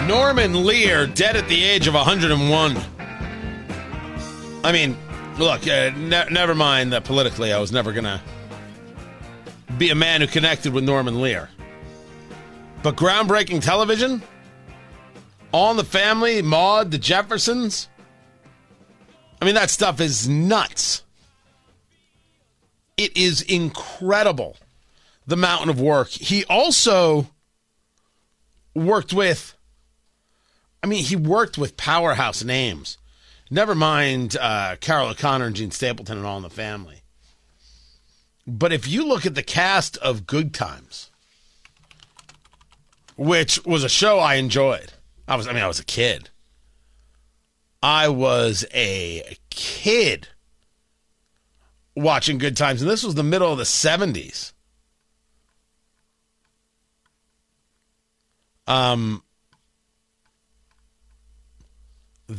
Norman 0.06 0.64
Lear, 0.64 1.06
dead 1.06 1.34
at 1.34 1.48
the 1.48 1.64
age 1.64 1.86
of 1.86 1.94
101. 1.94 2.76
I 4.62 4.72
mean, 4.72 4.98
look, 5.38 5.66
uh, 5.66 5.90
ne- 5.96 6.28
never 6.30 6.54
mind 6.54 6.92
that 6.92 7.04
politically 7.04 7.52
I 7.52 7.58
was 7.58 7.72
never 7.72 7.92
going 7.92 8.04
to 8.04 8.20
be 9.78 9.88
a 9.88 9.94
man 9.94 10.20
who 10.20 10.26
connected 10.26 10.74
with 10.74 10.84
Norman 10.84 11.22
Lear. 11.22 11.48
But 12.82 12.96
groundbreaking 12.96 13.62
television? 13.62 14.22
All 15.52 15.70
in 15.70 15.78
the 15.78 15.84
Family, 15.84 16.42
Maude, 16.42 16.90
The 16.90 16.98
Jeffersons? 16.98 17.88
I 19.40 19.46
mean, 19.46 19.54
that 19.54 19.70
stuff 19.70 20.00
is 20.00 20.28
nuts. 20.28 21.02
It 22.98 23.16
is 23.16 23.40
incredible 23.40 24.56
the 25.26 25.36
mountain 25.36 25.70
of 25.70 25.80
work. 25.80 26.08
He 26.08 26.44
also 26.44 27.26
worked 28.74 29.12
with 29.12 29.53
I 30.84 30.86
mean, 30.86 31.02
he 31.02 31.16
worked 31.16 31.56
with 31.56 31.78
powerhouse 31.78 32.44
names. 32.44 32.98
Never 33.50 33.74
mind 33.74 34.36
uh, 34.38 34.76
Carroll 34.80 35.08
O'Connor 35.08 35.46
and 35.46 35.56
Jean 35.56 35.70
Stapleton 35.70 36.18
and 36.18 36.26
All 36.26 36.36
in 36.36 36.42
the 36.42 36.50
Family. 36.50 37.00
But 38.46 38.70
if 38.70 38.86
you 38.86 39.06
look 39.06 39.24
at 39.24 39.34
the 39.34 39.42
cast 39.42 39.96
of 39.96 40.26
Good 40.26 40.52
Times, 40.52 41.10
which 43.16 43.64
was 43.64 43.82
a 43.82 43.88
show 43.88 44.18
I 44.18 44.34
enjoyed, 44.34 44.92
I 45.26 45.36
was 45.36 45.48
I 45.48 45.54
mean 45.54 45.62
I 45.62 45.68
was 45.68 45.80
a 45.80 45.86
kid. 45.86 46.28
I 47.82 48.10
was 48.10 48.66
a 48.74 49.38
kid 49.48 50.28
watching 51.96 52.36
Good 52.36 52.58
Times, 52.58 52.82
and 52.82 52.90
this 52.90 53.02
was 53.02 53.14
the 53.14 53.22
middle 53.22 53.50
of 53.50 53.56
the 53.56 53.64
seventies. 53.64 54.52
Um, 58.66 59.23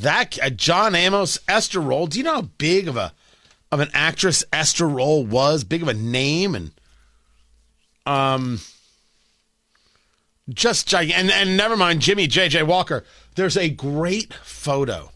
that 0.02 0.38
uh, 0.42 0.50
John 0.50 0.96
Amos, 0.96 1.40
Esther 1.48 1.80
Rolle. 1.82 2.08
Do 2.08 2.18
you 2.18 2.24
know 2.24 2.36
how 2.36 2.42
big 2.42 2.88
of 2.88 2.98
a 2.98 3.14
of 3.72 3.80
an 3.80 3.90
actress 3.94 4.44
Esther 4.54 4.88
Rolle 4.88 5.26
was? 5.26 5.64
Big 5.64 5.82
of 5.82 5.88
a 5.88 5.94
name, 5.94 6.56
and 6.56 6.72
Um, 8.06 8.60
just 10.50 10.88
gigantic. 10.88 11.18
And, 11.18 11.32
and 11.32 11.58
never 11.58 11.76
mind 11.76 12.02
Jimmie 12.02 12.28
J.J. 12.28 12.64
Walker. 12.64 13.04
There's 13.36 13.58
a 13.58 13.70
great 13.70 14.34
photo 14.34 15.12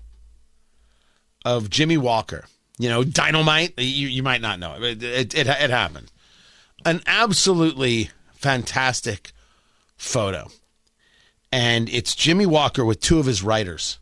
of 1.46 1.70
Jimmie 1.70 1.98
Walker. 1.98 2.46
You 2.78 2.90
know, 2.90 3.04
dynamite. 3.04 3.74
You, 3.78 4.08
you 4.08 4.24
might 4.24 4.42
not 4.42 4.60
know 4.60 4.76
it. 4.76 5.04
It, 5.04 5.36
it, 5.36 5.48
it 5.48 5.70
happened. 5.70 6.12
An 6.86 7.02
absolutely 7.06 8.10
fantastic 8.34 9.34
photo. 9.98 10.50
And 11.52 11.90
it's 11.90 12.16
Jimmie 12.16 12.46
Walker 12.46 12.86
with 12.86 13.02
two 13.02 13.20
of 13.20 13.26
his 13.26 13.44
writers. 13.44 14.00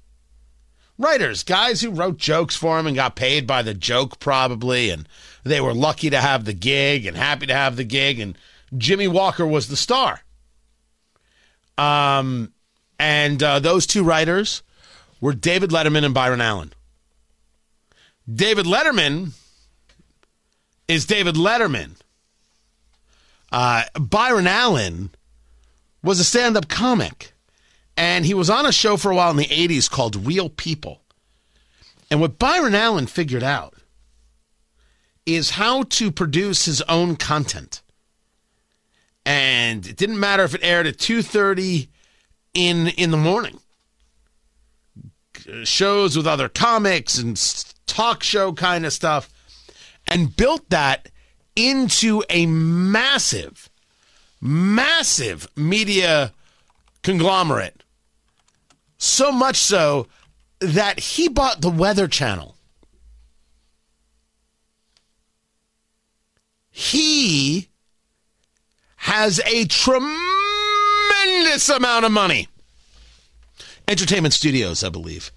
Writers, 0.97 1.43
guys 1.43 1.81
who 1.81 1.91
wrote 1.91 2.17
jokes 2.17 2.55
for 2.55 2.79
him 2.79 2.87
and 2.87 2.95
got 2.95 3.15
paid 3.15 3.45
by 3.45 3.61
the 3.61 3.73
joke, 3.73 4.19
probably. 4.19 4.89
And 4.89 5.07
they 5.43 5.61
were 5.61 5.73
lucky 5.73 6.09
to 6.09 6.19
have 6.19 6.45
the 6.45 6.53
gig 6.53 7.05
and 7.05 7.15
happy 7.15 7.45
to 7.45 7.53
have 7.53 7.75
the 7.75 7.83
gig. 7.83 8.19
And 8.19 8.37
Jimmie 8.75 9.07
Walker 9.07 9.45
was 9.45 9.67
the 9.67 9.77
star. 9.77 10.21
Um, 11.77 12.51
and 12.99 13.41
uh, 13.43 13.59
those 13.59 13.85
two 13.85 14.03
writers 14.03 14.63
were 15.21 15.33
David 15.33 15.69
Letterman 15.69 16.03
and 16.03 16.13
Byron 16.13 16.41
Allen. 16.41 16.73
David 18.31 18.65
Letterman 18.65 19.33
is 20.87 21.05
David 21.05 21.35
Letterman. 21.35 21.91
Uh, 23.51 23.83
Byron 23.99 24.47
Allen 24.47 25.11
was 26.03 26.19
a 26.19 26.23
stand 26.23 26.57
up 26.57 26.67
comic, 26.67 27.33
and 27.97 28.25
he 28.25 28.33
was 28.35 28.49
on 28.49 28.65
a 28.65 28.71
show 28.71 28.95
for 28.95 29.11
a 29.11 29.15
while 29.15 29.31
in 29.31 29.37
the 29.37 29.45
80s 29.45 29.89
called 29.89 30.27
Real 30.27 30.49
People. 30.49 31.01
And 32.09 32.21
what 32.21 32.39
Byron 32.39 32.75
Allen 32.75 33.07
figured 33.07 33.43
out 33.43 33.73
is 35.25 35.51
how 35.51 35.83
to 35.83 36.11
produce 36.11 36.65
his 36.65 36.81
own 36.83 37.17
content. 37.17 37.81
And 39.25 39.85
it 39.85 39.97
didn't 39.97 40.19
matter 40.19 40.43
if 40.43 40.55
it 40.55 40.63
aired 40.63 40.87
at 40.87 40.97
2.30 40.97 41.89
in 42.53 42.87
in 42.89 43.11
the 43.11 43.17
morning. 43.17 43.59
Shows 45.63 46.15
with 46.15 46.27
other 46.27 46.47
comics 46.47 47.17
and 47.17 47.35
talk 47.87 48.23
show 48.23 48.53
kind 48.53 48.85
of 48.85 48.93
stuff. 48.93 49.29
And 50.07 50.35
built 50.37 50.69
that 50.69 51.09
into 51.57 52.23
a 52.29 52.45
massive 52.45 53.69
massive 54.39 55.47
media 55.55 56.31
conglomerate 57.03 57.76
so 58.97 59.31
much 59.31 59.57
so 59.57 60.07
that 60.59 60.99
he 60.99 61.27
bought 61.27 61.61
the 61.61 61.69
weather 61.69 62.07
channel 62.07 62.57
he 66.79 67.69
has 68.97 69.41
a 69.47 69.65
tremendous 69.65 70.17
amount 71.69 72.05
of 72.05 72.11
money. 72.11 72.47
Entertainment 73.87 74.35
Studios, 74.35 74.83
I 74.83 74.89
believe, 74.89 75.31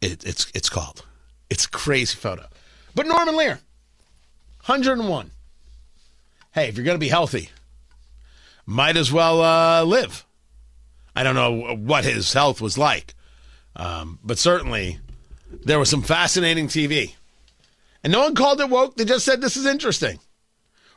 it, 0.00 0.24
it's 0.24 0.50
it's 0.54 0.70
called. 0.70 1.04
It's 1.50 1.66
a 1.66 1.70
crazy 1.70 2.16
photo. 2.16 2.46
But 2.94 3.06
Norman 3.06 3.36
Lear, 3.36 3.60
101. 4.64 5.30
Hey, 6.52 6.68
if 6.68 6.76
you're 6.76 6.84
going 6.86 6.94
to 6.94 6.98
be 6.98 7.08
healthy, 7.08 7.50
might 8.64 8.96
as 8.96 9.12
well 9.12 9.42
uh, 9.42 9.84
live. 9.84 10.24
I 11.16 11.22
don't 11.22 11.34
know 11.34 11.74
what 11.74 12.04
his 12.04 12.34
health 12.34 12.60
was 12.60 12.76
like, 12.76 13.14
um, 13.74 14.18
but 14.22 14.38
certainly 14.38 14.98
there 15.64 15.78
was 15.78 15.88
some 15.88 16.02
fascinating 16.02 16.68
TV. 16.68 17.14
And 18.04 18.12
no 18.12 18.20
one 18.20 18.34
called 18.34 18.60
it 18.60 18.68
woke. 18.68 18.96
They 18.96 19.06
just 19.06 19.24
said 19.24 19.40
this 19.40 19.56
is 19.56 19.64
interesting 19.64 20.20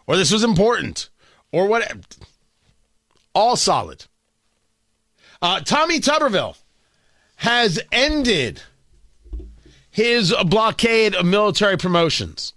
or 0.05 0.17
this 0.17 0.31
was 0.31 0.43
important 0.43 1.09
or 1.53 1.67
whatever. 1.67 2.01
All 3.33 3.55
solid. 3.55 4.05
Uh, 5.41 5.61
Tommy 5.61 6.01
Tuberville 6.01 6.58
has 7.38 7.79
ended 7.93 8.62
his 9.89 10.36
blockade 10.47 11.15
of 11.15 11.25
military 11.25 11.77
promotions. 11.77 12.53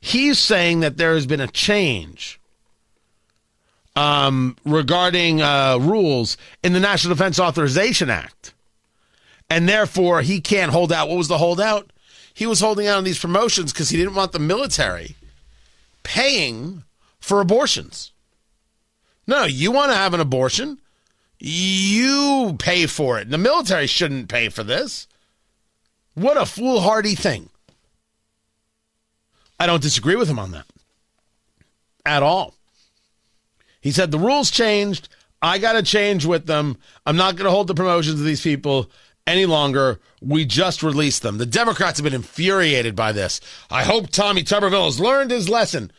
He's 0.00 0.38
saying 0.38 0.80
that 0.80 0.96
there 0.96 1.14
has 1.14 1.26
been 1.26 1.40
a 1.40 1.48
change 1.48 2.40
um, 3.96 4.56
regarding 4.64 5.40
uh, 5.42 5.78
rules 5.80 6.36
in 6.62 6.72
the 6.72 6.80
National 6.80 7.14
Defense 7.14 7.38
Authorization 7.38 8.10
Act. 8.10 8.54
And 9.50 9.68
therefore, 9.68 10.22
he 10.22 10.40
can't 10.40 10.72
hold 10.72 10.92
out. 10.92 11.08
What 11.08 11.18
was 11.18 11.28
the 11.28 11.38
holdout? 11.38 11.90
He 12.32 12.46
was 12.46 12.60
holding 12.60 12.86
out 12.86 12.98
on 12.98 13.04
these 13.04 13.18
promotions 13.18 13.72
because 13.72 13.90
he 13.90 13.96
didn't 13.96 14.14
want 14.14 14.32
the 14.32 14.38
military 14.38 15.16
paying 16.02 16.82
for 17.20 17.40
abortions. 17.40 18.12
No, 19.26 19.44
you 19.44 19.70
want 19.70 19.90
to 19.90 19.96
have 19.96 20.14
an 20.14 20.20
abortion? 20.20 20.78
You 21.38 22.56
pay 22.58 22.86
for 22.86 23.18
it. 23.18 23.30
The 23.30 23.38
military 23.38 23.86
shouldn't 23.86 24.28
pay 24.28 24.48
for 24.48 24.62
this. 24.62 25.06
What 26.14 26.36
a 26.36 26.46
foolhardy 26.46 27.14
thing. 27.14 27.50
I 29.58 29.66
don't 29.66 29.82
disagree 29.82 30.16
with 30.16 30.28
him 30.28 30.38
on 30.38 30.50
that 30.52 30.66
at 32.04 32.22
all. 32.22 32.54
He 33.84 33.92
said 33.92 34.10
the 34.10 34.18
rules 34.18 34.50
changed. 34.50 35.10
I 35.42 35.58
got 35.58 35.74
to 35.74 35.82
change 35.82 36.24
with 36.24 36.46
them. 36.46 36.78
I'm 37.04 37.16
not 37.18 37.36
going 37.36 37.44
to 37.44 37.50
hold 37.50 37.66
the 37.66 37.74
promotions 37.74 38.18
of 38.18 38.24
these 38.24 38.40
people 38.40 38.90
any 39.26 39.44
longer. 39.44 40.00
We 40.22 40.46
just 40.46 40.82
released 40.82 41.20
them. 41.20 41.36
The 41.36 41.44
Democrats 41.44 41.98
have 41.98 42.04
been 42.04 42.14
infuriated 42.14 42.96
by 42.96 43.12
this. 43.12 43.42
I 43.70 43.84
hope 43.84 44.08
Tommy 44.08 44.42
Tuberville 44.42 44.86
has 44.86 44.98
learned 44.98 45.32
his 45.32 45.50
lesson. 45.50 45.92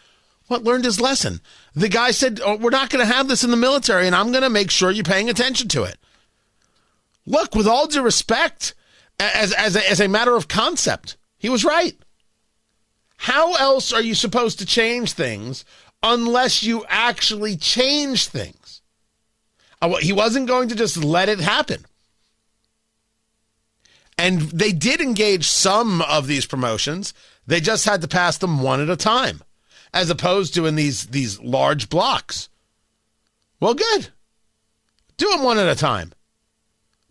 What 0.47 0.63
learned 0.63 0.85
his 0.85 0.99
lesson? 0.99 1.41
The 1.75 1.87
guy 1.87 2.09
said, 2.09 2.41
oh, 2.43 2.55
We're 2.57 2.71
not 2.71 2.89
going 2.89 3.05
to 3.05 3.13
have 3.13 3.27
this 3.27 3.43
in 3.43 3.51
the 3.51 3.55
military, 3.55 4.07
and 4.07 4.15
I'm 4.15 4.31
going 4.31 4.43
to 4.43 4.49
make 4.49 4.71
sure 4.71 4.89
you're 4.89 5.03
paying 5.03 5.29
attention 5.29 5.67
to 5.69 5.83
it. 5.83 5.99
Look, 7.27 7.53
with 7.53 7.67
all 7.67 7.85
due 7.85 8.01
respect, 8.01 8.73
as, 9.19 9.53
as, 9.53 9.75
a, 9.75 9.87
as 9.87 10.01
a 10.01 10.07
matter 10.07 10.35
of 10.35 10.47
concept, 10.47 11.17
he 11.37 11.49
was 11.49 11.63
right. 11.63 11.95
How 13.17 13.53
else 13.55 13.93
are 13.93 14.01
you 14.01 14.15
supposed 14.15 14.57
to 14.59 14.65
change 14.65 15.13
things 15.13 15.65
unless 16.05 16.63
you 16.63 16.85
actually 16.87 17.57
change 17.57 18.27
things? 18.27 18.81
Uh, 19.81 19.95
he 19.95 20.13
wasn't 20.13 20.47
going 20.47 20.69
to 20.69 20.75
just 20.75 21.03
let 21.03 21.27
it 21.27 21.39
happen. 21.39 21.83
And 24.17 24.41
they 24.41 24.71
did 24.71 25.01
engage 25.01 25.47
some 25.47 26.01
of 26.01 26.27
these 26.27 26.45
promotions. 26.45 27.13
They 27.45 27.59
just 27.59 27.85
had 27.85 28.01
to 28.01 28.07
pass 28.07 28.37
them 28.37 28.61
one 28.61 28.79
at 28.79 28.89
a 28.89 28.95
time 28.95 29.41
as 29.93 30.09
opposed 30.09 30.53
to 30.53 30.65
in 30.65 30.75
these 30.75 31.07
these 31.07 31.39
large 31.41 31.89
blocks. 31.89 32.49
Well, 33.59 33.73
good. 33.73 34.09
Do 35.17 35.29
them 35.29 35.43
one 35.43 35.57
at 35.57 35.67
a 35.67 35.75
time. 35.75 36.13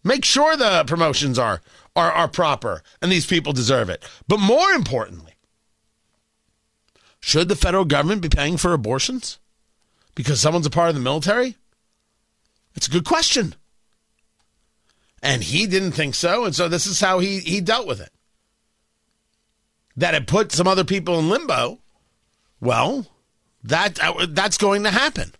Make 0.02 0.24
sure 0.24 0.56
the 0.56 0.84
promotions 0.86 1.38
are 1.38 1.60
are 1.94 2.12
are 2.12 2.28
proper 2.28 2.82
and 3.02 3.12
these 3.12 3.26
people 3.26 3.52
deserve 3.52 3.90
it. 3.90 4.02
But 4.26 4.40
more 4.40 4.70
importantly, 4.72 5.33
should 7.24 7.48
the 7.48 7.56
federal 7.56 7.86
government 7.86 8.20
be 8.20 8.28
paying 8.28 8.58
for 8.58 8.74
abortions 8.74 9.38
because 10.14 10.42
someone's 10.42 10.66
a 10.66 10.70
part 10.70 10.90
of 10.90 10.94
the 10.94 11.00
military? 11.00 11.56
It's 12.74 12.86
a 12.86 12.90
good 12.90 13.06
question. 13.06 13.54
And 15.22 15.42
he 15.42 15.66
didn't 15.66 15.92
think 15.92 16.14
so, 16.14 16.44
and 16.44 16.54
so 16.54 16.68
this 16.68 16.86
is 16.86 17.00
how 17.00 17.20
he 17.20 17.38
he 17.38 17.62
dealt 17.62 17.86
with 17.86 17.98
it. 17.98 18.12
That 19.96 20.14
it 20.14 20.26
put 20.26 20.52
some 20.52 20.68
other 20.68 20.84
people 20.84 21.18
in 21.18 21.30
limbo 21.30 21.78
well, 22.60 23.06
that 23.62 23.98
that's 24.28 24.58
going 24.58 24.82
to 24.82 24.90
happen. 24.90 25.32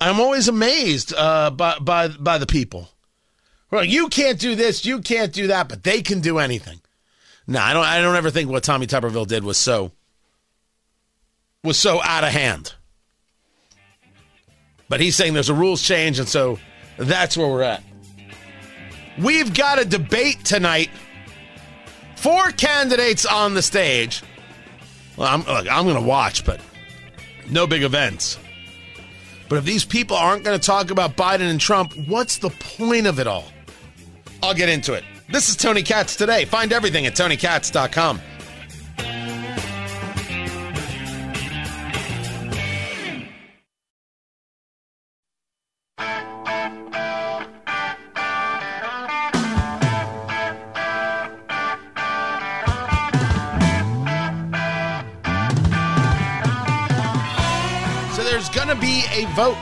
I'm 0.00 0.18
always 0.18 0.48
amazed 0.48 1.14
uh, 1.16 1.50
by 1.50 1.78
by 1.78 2.08
by 2.08 2.38
the 2.38 2.46
people. 2.46 2.88
Well, 3.70 3.84
you 3.84 4.08
can't 4.08 4.40
do 4.40 4.56
this, 4.56 4.84
you 4.84 5.00
can't 5.00 5.32
do 5.32 5.46
that, 5.46 5.68
but 5.68 5.84
they 5.84 6.02
can 6.02 6.20
do 6.20 6.38
anything. 6.38 6.80
No, 7.46 7.60
I 7.60 7.72
don't. 7.72 7.84
I 7.84 8.00
don't 8.00 8.16
ever 8.16 8.32
think 8.32 8.50
what 8.50 8.64
Tommy 8.64 8.88
Tuberville 8.88 9.28
did 9.28 9.44
was 9.44 9.58
so 9.58 9.92
was 11.66 11.78
so 11.78 12.02
out 12.02 12.24
of 12.24 12.30
hand. 12.30 12.74
But 14.88 15.00
he's 15.00 15.16
saying 15.16 15.34
there's 15.34 15.48
a 15.48 15.54
rules 15.54 15.82
change, 15.82 16.18
and 16.18 16.28
so 16.28 16.58
that's 16.96 17.36
where 17.36 17.48
we're 17.48 17.62
at. 17.62 17.82
We've 19.18 19.52
got 19.52 19.80
a 19.80 19.84
debate 19.84 20.44
tonight. 20.44 20.90
Four 22.16 22.50
candidates 22.52 23.26
on 23.26 23.54
the 23.54 23.62
stage. 23.62 24.22
Well, 25.16 25.28
I'm, 25.28 25.40
look, 25.40 25.70
I'm 25.70 25.84
going 25.84 25.96
to 25.96 26.08
watch, 26.08 26.44
but 26.44 26.60
no 27.50 27.66
big 27.66 27.82
events. 27.82 28.38
But 29.48 29.56
if 29.56 29.64
these 29.64 29.84
people 29.84 30.16
aren't 30.16 30.44
going 30.44 30.58
to 30.58 30.64
talk 30.64 30.90
about 30.90 31.16
Biden 31.16 31.50
and 31.50 31.60
Trump, 31.60 31.94
what's 32.06 32.38
the 32.38 32.50
point 32.50 33.06
of 33.06 33.18
it 33.18 33.26
all? 33.26 33.44
I'll 34.42 34.54
get 34.54 34.68
into 34.68 34.92
it. 34.92 35.04
This 35.28 35.48
is 35.48 35.56
Tony 35.56 35.82
Katz 35.82 36.16
today. 36.16 36.44
Find 36.44 36.72
everything 36.72 37.06
at 37.06 37.14
tonykatz.com. 37.14 38.20
there's 58.36 58.50
going 58.50 58.68
to 58.68 58.74
be 58.74 59.02
a 59.12 59.24
vote 59.28 59.56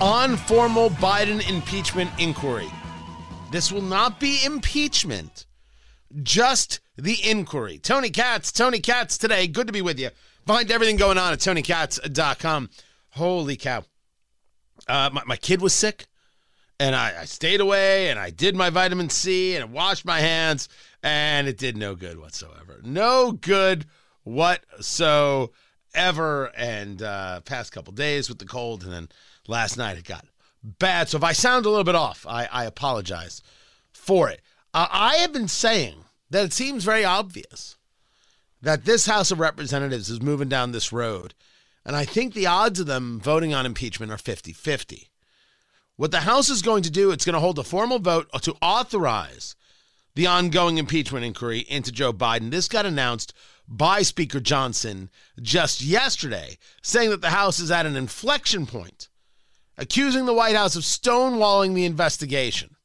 on 0.00 0.34
formal 0.34 0.88
Biden 0.88 1.46
impeachment 1.46 2.10
inquiry. 2.18 2.70
This 3.50 3.70
will 3.70 3.82
not 3.82 4.18
be 4.18 4.42
impeachment, 4.46 5.44
just 6.22 6.80
the 6.96 7.18
inquiry. 7.22 7.76
Tony 7.76 8.08
Katz, 8.08 8.50
Tony 8.50 8.80
Katz 8.80 9.18
today. 9.18 9.46
Good 9.46 9.66
to 9.66 9.74
be 9.74 9.82
with 9.82 10.00
you. 10.00 10.08
Find 10.46 10.70
everything 10.70 10.96
going 10.96 11.18
on 11.18 11.34
at 11.34 11.38
tonykatz.com. 11.40 12.70
Holy 13.10 13.56
cow. 13.56 13.84
Uh, 14.88 15.10
my, 15.12 15.24
my 15.26 15.36
kid 15.36 15.60
was 15.60 15.74
sick, 15.74 16.06
and 16.80 16.96
I, 16.96 17.20
I 17.20 17.24
stayed 17.26 17.60
away, 17.60 18.08
and 18.08 18.18
I 18.18 18.30
did 18.30 18.56
my 18.56 18.70
vitamin 18.70 19.10
C, 19.10 19.54
and 19.54 19.64
I 19.64 19.66
washed 19.66 20.06
my 20.06 20.20
hands, 20.20 20.70
and 21.02 21.46
it 21.46 21.58
did 21.58 21.76
no 21.76 21.94
good 21.94 22.18
whatsoever. 22.18 22.80
No 22.82 23.32
good 23.32 23.84
whatsoever. 24.24 25.52
Ever 25.96 26.46
and 26.56 27.02
uh, 27.02 27.40
past 27.40 27.72
couple 27.72 27.92
days 27.92 28.28
with 28.28 28.38
the 28.38 28.44
cold, 28.44 28.84
and 28.84 28.92
then 28.92 29.08
last 29.48 29.76
night 29.76 29.98
it 29.98 30.04
got 30.04 30.24
bad. 30.62 31.08
So 31.08 31.16
if 31.16 31.24
I 31.24 31.32
sound 31.32 31.66
a 31.66 31.70
little 31.70 31.84
bit 31.84 31.94
off, 31.94 32.26
I, 32.28 32.48
I 32.52 32.64
apologize 32.64 33.42
for 33.92 34.28
it. 34.28 34.40
Uh, 34.74 34.86
I 34.90 35.16
have 35.16 35.32
been 35.32 35.48
saying 35.48 36.04
that 36.30 36.44
it 36.44 36.52
seems 36.52 36.84
very 36.84 37.04
obvious 37.04 37.76
that 38.62 38.84
this 38.84 39.06
House 39.06 39.30
of 39.30 39.40
Representatives 39.40 40.10
is 40.10 40.20
moving 40.20 40.48
down 40.48 40.72
this 40.72 40.92
road. 40.92 41.34
And 41.84 41.94
I 41.94 42.04
think 42.04 42.34
the 42.34 42.46
odds 42.46 42.80
of 42.80 42.86
them 42.86 43.20
voting 43.20 43.54
on 43.54 43.64
impeachment 43.64 44.10
are 44.10 44.18
50 44.18 44.52
50. 44.52 45.08
What 45.96 46.10
the 46.10 46.20
House 46.20 46.50
is 46.50 46.62
going 46.62 46.82
to 46.82 46.90
do, 46.90 47.10
it's 47.10 47.24
going 47.24 47.34
to 47.34 47.40
hold 47.40 47.58
a 47.58 47.64
formal 47.64 47.98
vote 47.98 48.28
to 48.42 48.56
authorize 48.60 49.56
the 50.14 50.26
ongoing 50.26 50.78
impeachment 50.78 51.24
inquiry 51.24 51.60
into 51.60 51.92
Joe 51.92 52.12
Biden. 52.12 52.50
This 52.50 52.68
got 52.68 52.86
announced 52.86 53.32
by 53.68 54.02
Speaker 54.02 54.40
Johnson 54.40 55.10
just 55.40 55.82
yesterday, 55.82 56.58
saying 56.82 57.10
that 57.10 57.20
the 57.20 57.30
House 57.30 57.58
is 57.58 57.70
at 57.70 57.86
an 57.86 57.96
inflection 57.96 58.66
point, 58.66 59.08
accusing 59.76 60.26
the 60.26 60.34
White 60.34 60.56
House 60.56 60.76
of 60.76 60.82
stonewalling 60.82 61.74
the 61.74 61.84
investigation. 61.84 62.76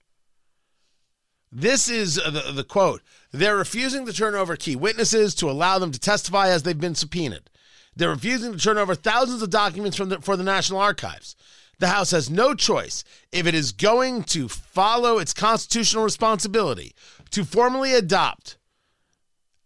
This 1.51 1.89
is 1.89 2.15
the, 2.15 2.51
the 2.53 2.63
quote. 2.63 3.01
They're 3.31 3.57
refusing 3.57 4.05
to 4.05 4.13
turn 4.13 4.35
over 4.35 4.55
key 4.55 4.75
witnesses 4.75 5.35
to 5.35 5.49
allow 5.49 5.79
them 5.79 5.91
to 5.91 5.99
testify 5.99 6.49
as 6.49 6.63
they've 6.63 6.79
been 6.79 6.95
subpoenaed. 6.95 7.49
They're 7.95 8.09
refusing 8.09 8.53
to 8.53 8.57
turn 8.57 8.77
over 8.77 8.95
thousands 8.95 9.41
of 9.41 9.49
documents 9.49 9.97
from 9.97 10.09
the, 10.09 10.21
for 10.21 10.37
the 10.37 10.43
National 10.43 10.79
Archives. 10.79 11.35
The 11.79 11.87
House 11.87 12.11
has 12.11 12.29
no 12.29 12.53
choice 12.53 13.03
if 13.31 13.45
it 13.45 13.55
is 13.55 13.71
going 13.71 14.23
to 14.25 14.47
follow 14.47 15.17
its 15.17 15.33
constitutional 15.33 16.03
responsibility 16.03 16.95
to 17.31 17.43
formally 17.43 17.93
adopt 17.93 18.57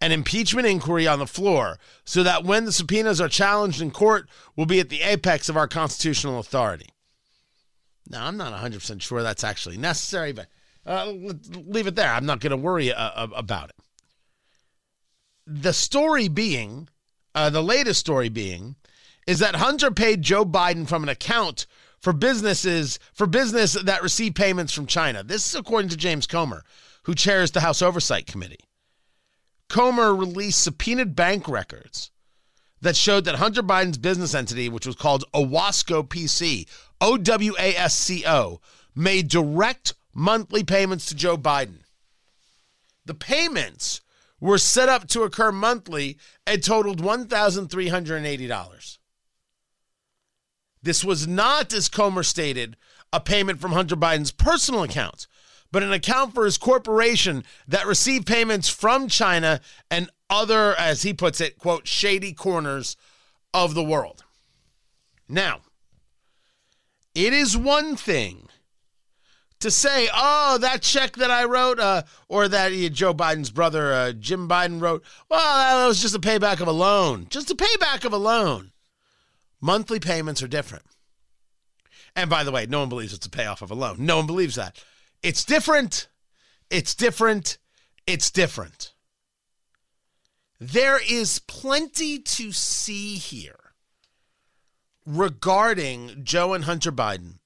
an 0.05 0.11
impeachment 0.11 0.67
inquiry 0.67 1.07
on 1.07 1.17
the 1.17 1.25
floor 1.25 1.79
so 2.03 2.21
that 2.21 2.43
when 2.43 2.65
the 2.65 2.71
subpoenas 2.71 3.19
are 3.19 3.27
challenged 3.27 3.81
in 3.81 3.89
court, 3.89 4.29
we'll 4.55 4.67
be 4.67 4.79
at 4.79 4.89
the 4.89 5.01
apex 5.01 5.49
of 5.49 5.57
our 5.57 5.67
constitutional 5.67 6.37
authority. 6.37 6.89
Now, 8.07 8.27
I'm 8.27 8.37
not 8.37 8.53
100% 8.53 9.01
sure 9.01 9.23
that's 9.23 9.43
actually 9.43 9.77
necessary, 9.77 10.31
but 10.31 10.45
uh, 10.85 11.11
leave 11.55 11.87
it 11.87 11.95
there. 11.95 12.13
I'm 12.13 12.27
not 12.27 12.39
going 12.39 12.51
to 12.51 12.57
worry 12.57 12.93
uh, 12.93 13.27
about 13.35 13.71
it. 13.71 13.75
The 15.47 15.73
story 15.73 16.27
being, 16.27 16.87
uh, 17.33 17.49
the 17.49 17.63
latest 17.63 17.99
story 17.99 18.29
being, 18.29 18.75
is 19.25 19.39
that 19.39 19.55
Hunter 19.55 19.89
paid 19.89 20.21
Joe 20.21 20.45
Biden 20.45 20.87
from 20.87 21.01
an 21.01 21.09
account 21.09 21.65
for 21.99 22.13
businesses 22.13 22.99
for 23.11 23.25
business 23.25 23.73
that 23.73 24.03
receive 24.03 24.35
payments 24.35 24.71
from 24.71 24.85
China. 24.85 25.23
This 25.23 25.47
is 25.47 25.55
according 25.55 25.89
to 25.89 25.97
James 25.97 26.27
Comer, 26.27 26.63
who 27.03 27.15
chairs 27.15 27.49
the 27.49 27.61
House 27.61 27.81
Oversight 27.81 28.27
Committee. 28.27 28.59
Comer 29.75 30.15
released 30.15 30.63
subpoenaed 30.63 31.17
bank 31.17 31.49
records 31.49 32.09
that 32.79 32.95
showed 32.95 33.25
that 33.25 33.35
Hunter 33.35 33.61
Biden's 33.61 33.97
business 33.97 34.33
entity, 34.33 34.69
which 34.69 34.85
was 34.85 34.95
called 34.95 35.25
Owasco 35.33 36.07
PC, 36.07 36.65
O 37.01 37.17
W 37.17 37.53
A 37.59 37.75
S 37.75 37.93
C 37.99 38.23
O, 38.25 38.61
made 38.95 39.27
direct 39.27 39.93
monthly 40.13 40.63
payments 40.63 41.07
to 41.07 41.13
Joe 41.15 41.35
Biden. 41.38 41.79
The 43.03 43.15
payments 43.15 43.99
were 44.39 44.57
set 44.57 44.88
up 44.88 45.09
to 45.09 45.23
occur 45.23 45.51
monthly 45.51 46.17
and 46.47 46.63
totaled 46.63 47.01
$1,380. 47.01 48.97
This 50.81 51.03
was 51.03 51.27
not, 51.27 51.73
as 51.73 51.89
Comer 51.89 52.23
stated, 52.23 52.77
a 53.11 53.19
payment 53.19 53.59
from 53.59 53.73
Hunter 53.73 53.97
Biden's 53.97 54.31
personal 54.31 54.83
account, 54.83 55.27
but 55.75 55.83
an 55.83 55.91
account 55.91 56.33
for 56.33 56.45
his 56.45 56.57
corporation 56.57 57.43
that 57.67 57.85
received 57.85 58.25
payments 58.25 58.69
from 58.69 59.09
China 59.09 59.59
and 59.91 60.09
other, 60.29 60.73
as 60.75 61.01
he 61.01 61.13
puts 61.13 61.41
it, 61.41 61.59
quote, 61.59 61.85
shady 61.85 62.31
corners 62.31 62.95
of 63.53 63.73
the 63.73 63.83
world. 63.83 64.23
Now, 65.27 65.59
it 67.13 67.33
is 67.33 67.57
one 67.57 67.97
thing 67.97 68.47
to 69.59 69.69
say, 69.69 70.07
oh, 70.15 70.57
that 70.61 70.81
check 70.81 71.17
that 71.17 71.29
I 71.29 71.43
wrote, 71.43 71.81
uh, 71.81 72.03
or 72.29 72.47
that 72.47 72.71
uh, 72.71 72.88
Joe 72.88 73.13
Biden's 73.13 73.51
brother, 73.51 73.91
uh, 73.91 74.11
Jim 74.13 74.47
Biden, 74.47 74.79
wrote, 74.79 75.03
well, 75.27 75.57
that 75.57 75.88
was 75.88 76.01
just 76.01 76.15
a 76.15 76.19
payback 76.19 76.61
of 76.61 76.69
a 76.69 76.71
loan. 76.71 77.27
Just 77.29 77.51
a 77.51 77.55
payback 77.55 78.05
of 78.05 78.13
a 78.13 78.17
loan. 78.17 78.71
Monthly 79.59 79.99
payments 79.99 80.41
are 80.41 80.47
different. 80.47 80.85
And 82.15 82.29
by 82.29 82.45
the 82.45 82.51
way, 82.53 82.65
no 82.65 82.79
one 82.79 82.88
believes 82.88 83.13
it's 83.13 83.25
a 83.25 83.29
payoff 83.29 83.61
of 83.61 83.71
a 83.71 83.75
loan. 83.75 83.97
No 83.99 84.15
one 84.15 84.25
believes 84.25 84.55
that. 84.55 84.81
It's 85.25 85.43
different. 85.43 86.07
It's 86.69 86.93
different. 86.93 87.57
It's 88.05 88.29
different. 88.29 88.93
There 90.59 90.99
is 91.03 91.39
plenty 91.39 92.19
to 92.19 92.51
see 92.51 93.15
here 93.15 93.73
regarding 95.03 96.23
Joe 96.23 96.53
and 96.53 96.65
Hunter 96.65 96.91
Biden 96.91 97.39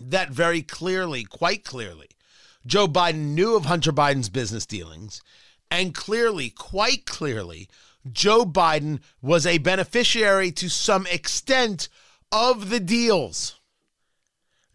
that 0.00 0.30
very 0.30 0.62
clearly, 0.62 1.24
quite 1.24 1.64
clearly, 1.64 2.08
Joe 2.64 2.88
Biden 2.88 3.34
knew 3.34 3.56
of 3.56 3.66
Hunter 3.66 3.92
Biden's 3.92 4.30
business 4.30 4.64
dealings, 4.64 5.20
and 5.70 5.94
clearly, 5.94 6.48
quite 6.48 7.04
clearly, 7.04 7.68
Joe 8.10 8.46
Biden 8.46 9.00
was 9.20 9.44
a 9.44 9.58
beneficiary 9.58 10.50
to 10.52 10.70
some 10.70 11.06
extent 11.08 11.90
of 12.32 12.70
the 12.70 12.80
deals. 12.80 13.60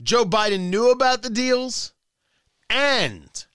Joe 0.03 0.23
Biden 0.23 0.69
knew 0.69 0.91
about 0.91 1.23
the 1.23 1.29
deals, 1.31 1.93
and 2.71 3.45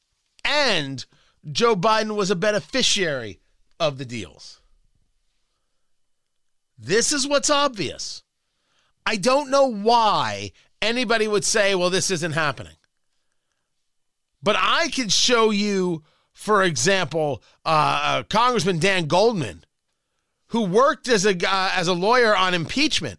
and 0.45 1.05
Joe 1.51 1.75
Biden 1.75 2.15
was 2.15 2.31
a 2.31 2.37
beneficiary 2.37 3.41
of 3.81 3.99
the 3.99 4.05
deals. 4.05 4.61
This 6.79 7.11
is 7.11 7.27
what's 7.27 7.51
obvious. 7.51 8.23
I 9.05 9.17
don't 9.17 9.51
know 9.51 9.67
why 9.67 10.53
anybody 10.83 11.27
would 11.27 11.45
say, 11.45 11.75
well, 11.75 11.91
this 11.91 12.11
isn't 12.11 12.33
happening. 12.33 12.77
But 14.43 14.57
I 14.59 14.89
could 14.89 15.11
show 15.11 15.51
you, 15.51 16.05
for 16.33 16.63
example, 16.63 17.43
uh, 17.65 18.01
uh, 18.03 18.23
Congressman 18.25 18.79
Dan 18.79 19.07
Goldman, 19.07 19.65
who 20.49 20.67
worked 20.67 21.09
as 21.09 21.25
a 21.25 21.31
uh, 21.31 21.71
as 21.75 21.89
a 21.89 21.95
lawyer 21.95 22.37
on 22.37 22.55
impeachment 22.55 23.19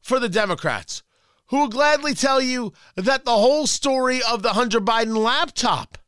for 0.00 0.20
the 0.20 0.28
Democrats, 0.28 1.02
who 1.48 1.58
will 1.58 1.68
gladly 1.68 2.14
tell 2.14 2.40
you 2.40 2.72
that 2.96 3.24
the 3.24 3.30
whole 3.32 3.66
story 3.66 4.20
of 4.22 4.42
the 4.42 4.54
Hunter 4.54 4.80
Biden 4.80 5.16
laptop. 5.16 5.98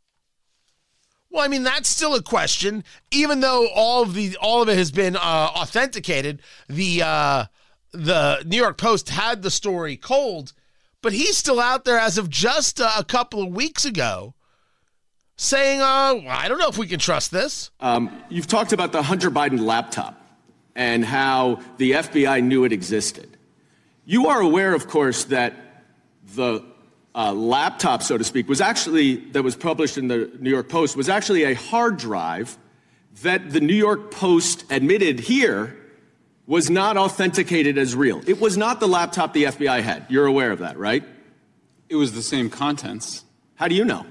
Well, 1.30 1.44
I 1.44 1.48
mean 1.48 1.62
that's 1.62 1.88
still 1.88 2.14
a 2.14 2.22
question, 2.22 2.84
even 3.10 3.40
though 3.40 3.68
all 3.68 4.02
of 4.02 4.14
the 4.14 4.36
all 4.40 4.62
of 4.62 4.68
it 4.68 4.76
has 4.76 4.90
been 4.90 5.16
uh, 5.16 5.20
authenticated. 5.54 6.42
The 6.68 7.02
uh, 7.02 7.44
the 7.92 8.42
New 8.46 8.56
York 8.56 8.78
Post 8.78 9.10
had 9.10 9.42
the 9.42 9.50
story 9.50 9.96
cold 9.96 10.52
but 11.02 11.12
he's 11.12 11.36
still 11.36 11.60
out 11.60 11.84
there 11.84 11.98
as 11.98 12.18
of 12.18 12.28
just 12.28 12.80
uh, 12.80 12.90
a 12.98 13.04
couple 13.04 13.42
of 13.42 13.48
weeks 13.48 13.84
ago 13.84 14.34
saying, 15.36 15.80
uh, 15.80 16.20
I 16.28 16.46
don't 16.48 16.58
know 16.58 16.68
if 16.68 16.76
we 16.76 16.86
can 16.86 16.98
trust 16.98 17.30
this. 17.30 17.70
Um, 17.80 18.22
you've 18.28 18.46
talked 18.46 18.72
about 18.72 18.92
the 18.92 19.02
Hunter 19.02 19.30
Biden 19.30 19.60
laptop 19.60 20.20
and 20.76 21.04
how 21.04 21.60
the 21.78 21.92
FBI 21.92 22.42
knew 22.42 22.64
it 22.64 22.72
existed. 22.72 23.38
You 24.10 24.26
are 24.26 24.40
aware, 24.40 24.74
of 24.74 24.88
course, 24.88 25.26
that 25.26 25.54
the 26.34 26.64
uh, 27.14 27.32
laptop, 27.32 28.02
so 28.02 28.18
to 28.18 28.24
speak, 28.24 28.48
was 28.48 28.60
actually, 28.60 29.18
that 29.30 29.44
was 29.44 29.54
published 29.54 29.96
in 29.98 30.08
the 30.08 30.28
New 30.40 30.50
York 30.50 30.68
Post, 30.68 30.96
was 30.96 31.08
actually 31.08 31.44
a 31.44 31.54
hard 31.54 31.96
drive 31.96 32.58
that 33.22 33.50
the 33.52 33.60
New 33.60 33.76
York 33.76 34.10
Post 34.10 34.64
admitted 34.68 35.20
here 35.20 35.76
was 36.48 36.68
not 36.68 36.96
authenticated 36.96 37.78
as 37.78 37.94
real. 37.94 38.20
It 38.26 38.40
was 38.40 38.56
not 38.56 38.80
the 38.80 38.88
laptop 38.88 39.32
the 39.32 39.44
FBI 39.44 39.80
had. 39.80 40.06
You're 40.08 40.26
aware 40.26 40.50
of 40.50 40.58
that, 40.58 40.76
right? 40.76 41.04
It 41.88 41.94
was 41.94 42.12
the 42.12 42.22
same 42.22 42.50
contents. 42.50 43.24
How 43.54 43.68
do 43.68 43.76
you 43.76 43.84
know? 43.84 44.04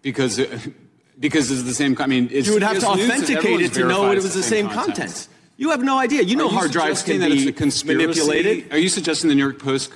Because 0.00 0.38
because 1.20 1.50
it's 1.50 1.64
the 1.64 1.74
same. 1.74 1.94
I 2.00 2.06
mean, 2.06 2.30
you 2.30 2.54
would 2.54 2.62
have 2.62 2.78
to 2.78 2.86
authenticate 2.86 3.60
it 3.60 3.74
to 3.74 3.86
know 3.86 4.12
it 4.12 4.14
was 4.14 4.32
the 4.32 4.42
same, 4.42 4.68
same 4.68 4.70
contents. 4.70 5.28
You 5.60 5.72
have 5.72 5.82
no 5.82 5.98
idea. 5.98 6.22
You 6.22 6.36
know 6.36 6.48
you 6.48 6.56
hard 6.56 6.70
drives 6.70 7.02
can 7.02 7.20
be 7.20 7.52
manipulated. 7.84 8.72
Are 8.72 8.78
you 8.78 8.88
suggesting 8.88 9.28
the 9.28 9.34
New 9.34 9.42
York 9.42 9.58
Post 9.58 9.92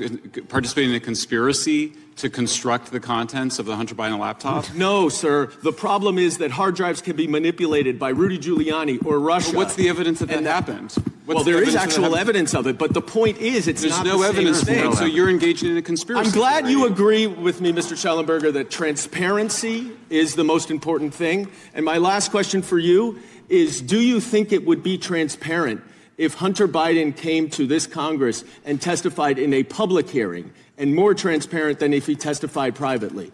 participated 0.49 0.91
in 0.91 0.97
a 0.97 1.01
conspiracy 1.01 1.95
to 2.17 2.29
construct 2.29 2.93
the 2.93 3.01
contents 3.01 3.59
of 3.59 3.65
the 3.65 3.75
Hunter 3.75 3.95
Biden 3.95 4.19
laptop? 4.19 4.67
No, 4.75 5.09
sir. 5.09 5.47
The 5.63 5.73
problem 5.73 6.19
is 6.19 6.37
that 6.37 6.51
hard 6.51 6.77
drives 6.77 7.01
can 7.01 7.17
be 7.17 7.27
manipulated 7.27 7.99
by 7.99 8.11
Rudy 8.11 8.39
Giuliani 8.39 9.03
or 9.07 9.19
Russia. 9.19 9.53
But 9.53 9.57
what's 9.57 9.75
the 9.75 9.89
evidence 9.89 10.19
that 10.19 10.29
that 10.29 10.43
happened? 10.43 10.93
What's 11.25 11.37
well, 11.37 11.45
the 11.45 11.53
there 11.53 11.63
is 11.63 11.75
actual 11.75 12.15
evidence 12.15 12.55
of 12.55 12.67
it, 12.67 12.77
but 12.77 12.93
the 12.93 13.01
point 13.01 13.39
is, 13.39 13.67
it's 13.67 13.81
There's 13.81 13.97
not 13.97 14.05
no 14.05 14.19
the 14.21 14.29
evidence 14.29 14.61
for 14.61 14.67
thing. 14.67 14.95
so 14.95 15.07
you're 15.07 15.31
engaging 15.31 15.71
in 15.71 15.79
a 15.79 15.83
conspiracy. 15.83 16.27
I'm 16.27 16.35
glad 16.35 16.69
you 16.69 16.85
agree 16.85 17.27
with 17.27 17.63
me, 17.63 17.73
Mr. 17.73 17.95
Shellenberger, 17.95 18.53
that 18.53 18.71
transparency 18.71 19.91
is 20.11 20.35
the 20.35 20.45
most 20.45 20.71
important 20.71 21.15
thing. 21.15 21.49
And 21.73 21.83
my 21.83 21.97
last 21.97 22.31
question 22.31 22.61
for 22.61 22.79
you 22.79 23.19
is 23.49 23.81
Do 23.81 24.01
you 24.01 24.21
think 24.21 24.53
it 24.53 24.65
would 24.67 24.83
be 24.83 24.99
transparent 24.99 25.83
if 26.17 26.35
Hunter 26.35 26.69
Biden 26.69 27.17
came 27.17 27.51
to 27.51 27.67
this 27.67 27.87
Congress 27.87 28.45
and 28.65 28.81
testified 28.81 29.39
in 29.39 29.53
a 29.53 29.63
public 29.65 30.09
hearing 30.09 30.53
and 30.79 30.95
more 30.95 31.15
transparent 31.15 31.79
than 31.79 31.93
if 31.93 32.07
he 32.07 32.15
testified 32.17 32.75
privately? 32.75 33.31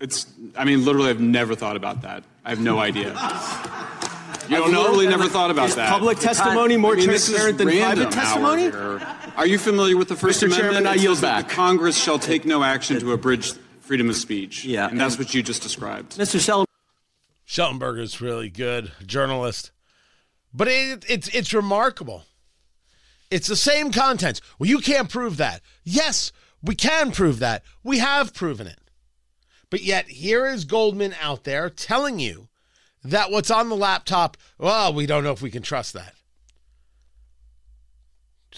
It's. 0.00 0.26
I 0.56 0.64
mean, 0.64 0.84
literally, 0.84 1.10
I've 1.10 1.20
never 1.20 1.54
thought 1.54 1.76
about 1.76 2.02
that. 2.02 2.24
I 2.44 2.50
have 2.50 2.60
no 2.60 2.78
idea. 2.78 3.14
You 4.48 4.56
I've 4.56 4.64
don't 4.64 4.72
know? 4.72 4.80
literally 4.82 5.06
never 5.06 5.28
thought 5.28 5.52
about 5.52 5.68
Is 5.68 5.76
that. 5.76 5.88
public 5.88 6.18
testimony 6.18 6.76
more 6.76 6.94
I 6.94 6.96
mean, 6.96 7.04
transparent 7.04 7.58
than 7.58 7.68
private 7.68 8.10
testimony? 8.10 8.70
Are 9.36 9.46
you 9.46 9.56
familiar 9.56 9.96
with 9.96 10.08
the 10.08 10.16
First 10.16 10.40
Mr. 10.42 10.46
Amendment? 10.46 10.72
Chairman, 10.72 10.86
I 10.88 10.94
yield 10.94 11.20
back. 11.20 11.48
The 11.48 11.54
Congress 11.54 11.96
shall 11.96 12.18
take 12.18 12.44
no 12.44 12.64
action 12.64 12.98
to 12.98 13.12
abridge 13.12 13.52
freedom 13.82 14.10
of 14.10 14.16
speech. 14.16 14.64
Yeah, 14.64 14.88
and 14.88 15.00
that's 15.00 15.16
what 15.16 15.32
you 15.32 15.44
just 15.44 15.62
described. 15.62 16.16
Mr. 16.18 16.40
Shellenberger. 16.40 16.66
Shellenberger's 17.52 18.22
really 18.22 18.48
good 18.48 18.92
journalist, 19.04 19.72
but 20.54 20.68
it, 20.68 21.04
it's 21.06 21.28
it's 21.34 21.52
remarkable. 21.52 22.24
It's 23.30 23.46
the 23.46 23.56
same 23.56 23.92
content. 23.92 24.40
Well, 24.58 24.70
you 24.70 24.78
can't 24.78 25.10
prove 25.10 25.36
that. 25.36 25.60
Yes, 25.84 26.32
we 26.62 26.74
can 26.74 27.12
prove 27.12 27.40
that. 27.40 27.62
We 27.84 27.98
have 27.98 28.32
proven 28.32 28.66
it. 28.66 28.78
But 29.68 29.82
yet, 29.82 30.08
here 30.08 30.46
is 30.46 30.64
Goldman 30.64 31.14
out 31.20 31.44
there 31.44 31.68
telling 31.68 32.18
you 32.18 32.48
that 33.04 33.30
what's 33.30 33.50
on 33.50 33.68
the 33.68 33.76
laptop, 33.76 34.38
well, 34.56 34.94
we 34.94 35.04
don't 35.04 35.22
know 35.22 35.32
if 35.32 35.42
we 35.42 35.50
can 35.50 35.62
trust 35.62 35.92
that. 35.92 36.14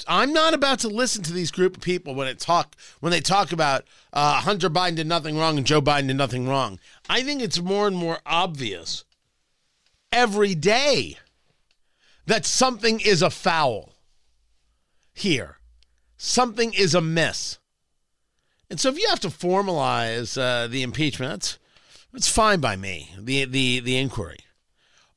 I'm 0.08 0.32
not 0.32 0.54
about 0.54 0.80
to 0.80 0.88
listen 0.88 1.22
to 1.24 1.32
these 1.32 1.50
group 1.50 1.76
of 1.76 1.82
people 1.82 2.14
when 2.14 2.26
it 2.26 2.38
talk 2.38 2.76
when 3.00 3.10
they 3.12 3.20
talk 3.20 3.52
about 3.52 3.84
uh, 4.12 4.40
Hunter 4.40 4.68
Biden 4.68 4.96
did 4.96 5.06
nothing 5.06 5.38
wrong 5.38 5.56
and 5.56 5.66
Joe 5.66 5.80
Biden 5.80 6.08
did 6.08 6.16
nothing 6.16 6.48
wrong. 6.48 6.80
I 7.08 7.22
think 7.22 7.40
it's 7.42 7.60
more 7.60 7.86
and 7.86 7.96
more 7.96 8.18
obvious 8.26 9.04
every 10.10 10.54
day 10.54 11.18
that 12.26 12.46
something 12.46 13.00
is 13.00 13.22
a 13.22 13.30
foul 13.30 13.94
here. 15.12 15.58
Something 16.16 16.72
is 16.72 16.94
amiss. 16.94 17.58
And 18.70 18.80
so 18.80 18.88
if 18.88 18.98
you 18.98 19.08
have 19.08 19.20
to 19.20 19.28
formalize 19.28 20.40
uh, 20.40 20.66
the 20.66 20.82
impeachment, 20.82 21.30
that's 21.30 21.58
that's 22.12 22.28
fine 22.28 22.60
by 22.60 22.76
me. 22.76 23.10
The 23.18 23.44
the 23.44 23.80
the 23.80 23.98
inquiry. 23.98 24.38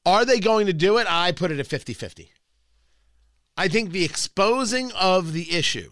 Are 0.06 0.26
they 0.26 0.40
going 0.40 0.68
to 0.68 0.74
do 0.74 0.98
it? 0.98 1.08
I 1.10 1.34
put 1.34 1.52
it 1.52 1.60
at 1.60 1.68
50-50. 1.68 2.30
I 3.58 3.68
think 3.68 3.92
the 3.92 4.06
exposing 4.06 4.92
of 4.92 5.34
the 5.34 5.52
issue 5.56 5.92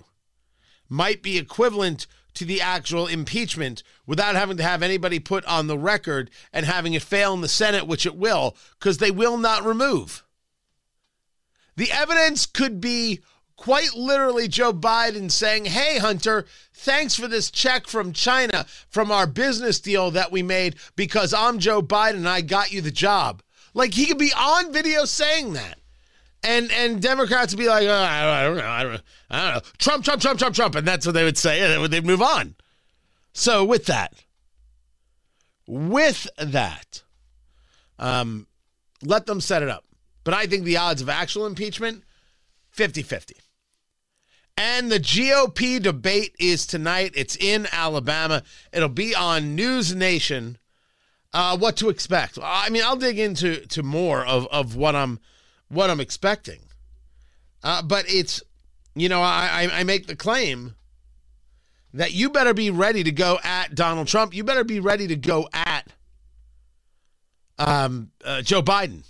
might 0.87 1.23
be 1.23 1.37
equivalent 1.37 2.05
to 2.35 2.45
the 2.45 2.61
actual 2.61 3.07
impeachment 3.07 3.81
without 4.05 4.35
having 4.35 4.57
to 4.57 4.63
have 4.63 4.83
anybody 4.83 5.19
put 5.19 5.43
on 5.45 5.65
the 5.65 5.77
record 5.77 6.29
and 6.53 6.65
having 6.65 6.93
it 6.93 7.01
fail 7.01 7.33
in 7.33 7.41
the 7.41 7.47
Senate, 7.47 7.87
which 7.87 8.05
it 8.05 8.15
will, 8.15 8.55
because 8.77 8.99
they 8.99 9.09
will 9.09 9.37
not 9.37 9.65
remove. 9.65 10.23
The 11.75 11.91
evidence 11.91 12.45
could 12.45 12.79
be 12.79 13.21
quite 13.55 13.95
literally 13.95 14.47
Joe 14.47 14.73
Biden 14.73 15.31
saying, 15.31 15.65
Hey, 15.65 15.97
Hunter, 15.97 16.45
thanks 16.73 17.15
for 17.15 17.27
this 17.27 17.49
check 17.49 17.87
from 17.87 18.13
China 18.13 18.65
from 18.89 19.11
our 19.11 19.25
business 19.25 19.79
deal 19.79 20.11
that 20.11 20.31
we 20.31 20.43
made 20.43 20.75
because 20.95 21.33
I'm 21.33 21.59
Joe 21.59 21.81
Biden 21.81 22.17
and 22.17 22.29
I 22.29 22.41
got 22.41 22.71
you 22.71 22.81
the 22.81 22.91
job. 22.91 23.41
Like 23.73 23.93
he 23.93 24.05
could 24.05 24.19
be 24.19 24.33
on 24.37 24.71
video 24.71 25.05
saying 25.05 25.53
that. 25.53 25.79
And 26.45 26.71
and 26.71 27.01
Democrats 27.01 27.53
would 27.53 27.59
be 27.59 27.67
like, 27.67 27.87
oh, 27.87 27.93
I 27.93 28.43
don't 28.43 28.57
know, 28.57 28.63
I 28.63 28.83
don't 28.83 28.93
know, 28.93 28.99
I 29.31 29.43
don't 29.43 29.55
know, 29.55 29.69
Trump, 29.79 30.05
Trump, 30.05 30.21
Trump, 30.21 30.39
Trump, 30.39 30.55
Trump, 30.55 30.75
and 30.75 30.87
that's 30.87 31.05
what 31.05 31.13
they 31.13 31.23
would 31.23 31.37
say, 31.37 31.59
and 31.61 31.91
they'd 31.91 32.05
move 32.05 32.21
on. 32.21 32.55
So 33.33 33.65
with 33.65 33.87
that, 33.87 34.13
with 35.67 36.27
that, 36.37 37.03
um, 37.97 38.47
let 39.03 39.25
them 39.25 39.41
set 39.41 39.63
it 39.63 39.69
up. 39.69 39.85
But 40.23 40.33
I 40.33 40.45
think 40.45 40.63
the 40.63 40.77
odds 40.77 41.01
of 41.01 41.09
actual 41.09 41.45
impeachment, 41.45 42.03
50-50. 42.75 43.33
And 44.57 44.91
the 44.91 44.99
GOP 44.99 45.81
debate 45.81 46.35
is 46.39 46.65
tonight. 46.65 47.11
It's 47.15 47.35
in 47.35 47.67
Alabama. 47.71 48.43
It'll 48.71 48.87
be 48.87 49.13
on 49.13 49.55
News 49.55 49.93
Nation. 49.93 50.57
Uh, 51.33 51.57
what 51.57 51.75
to 51.77 51.89
expect? 51.89 52.39
I 52.41 52.69
mean, 52.69 52.83
I'll 52.83 52.95
dig 52.95 53.19
into 53.19 53.65
to 53.67 53.83
more 53.83 54.25
of, 54.25 54.47
of 54.47 54.75
what 54.75 54.95
I'm 54.95 55.19
what 55.69 55.89
I'm 55.89 55.99
expecting. 55.99 56.59
Uh, 57.63 57.81
but 57.81 58.05
it's, 58.07 58.43
you 58.95 59.09
know, 59.09 59.21
I, 59.21 59.69
I, 59.71 59.83
make 59.83 60.07
the 60.07 60.15
claim 60.15 60.75
that 61.93 62.13
you 62.13 62.29
better 62.29 62.53
be 62.53 62.69
ready 62.69 63.03
to 63.03 63.11
go 63.11 63.39
at 63.43 63.73
Donald 63.73 64.07
Trump. 64.07 64.35
You 64.35 64.43
better 64.43 64.63
be 64.63 64.79
ready 64.79 65.07
to 65.07 65.15
go 65.15 65.49
at 65.51 65.87
um, 67.57 68.11
uh, 68.23 68.41
Joe 68.41 68.61
Biden. 68.61 69.03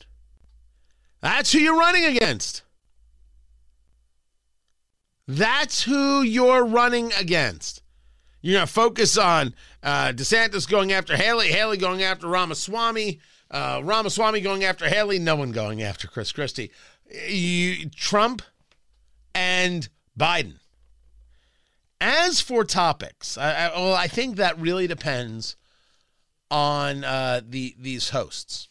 That's 1.21 1.51
who 1.51 1.59
you're 1.59 1.77
running 1.77 2.05
against. 2.05 2.61
That's 5.27 5.83
who 5.83 6.21
you're 6.21 6.65
running 6.65 7.11
against. 7.13 7.81
You're 8.41 8.57
going 8.57 8.67
to 8.67 8.71
focus 8.71 9.17
on 9.17 9.55
uh, 9.81 10.13
DeSantis 10.15 10.69
going 10.69 10.91
after 10.93 11.17
Haley, 11.17 11.47
Haley 11.47 11.77
going 11.77 12.03
after 12.03 12.27
Ramaswamy, 12.27 13.19
uh, 13.55 13.81
Ramaswamy 13.81 14.41
going 14.41 14.65
after 14.65 14.85
Haley, 14.85 15.17
no 15.17 15.37
one 15.37 15.53
going 15.53 15.81
after 15.81 16.09
Chris 16.09 16.33
Christie. 16.33 16.71
You, 17.29 17.89
Trump 17.89 18.41
and 19.33 19.87
Biden. 20.19 20.55
As 22.01 22.41
for 22.41 22.65
topics, 22.65 23.37
I, 23.37 23.67
I, 23.67 23.79
well, 23.79 23.93
I 23.93 24.07
think 24.07 24.35
that 24.35 24.59
really 24.59 24.87
depends 24.87 25.55
on 26.51 27.05
uh, 27.05 27.39
the 27.47 27.75
these 27.79 28.09
hosts. 28.09 28.67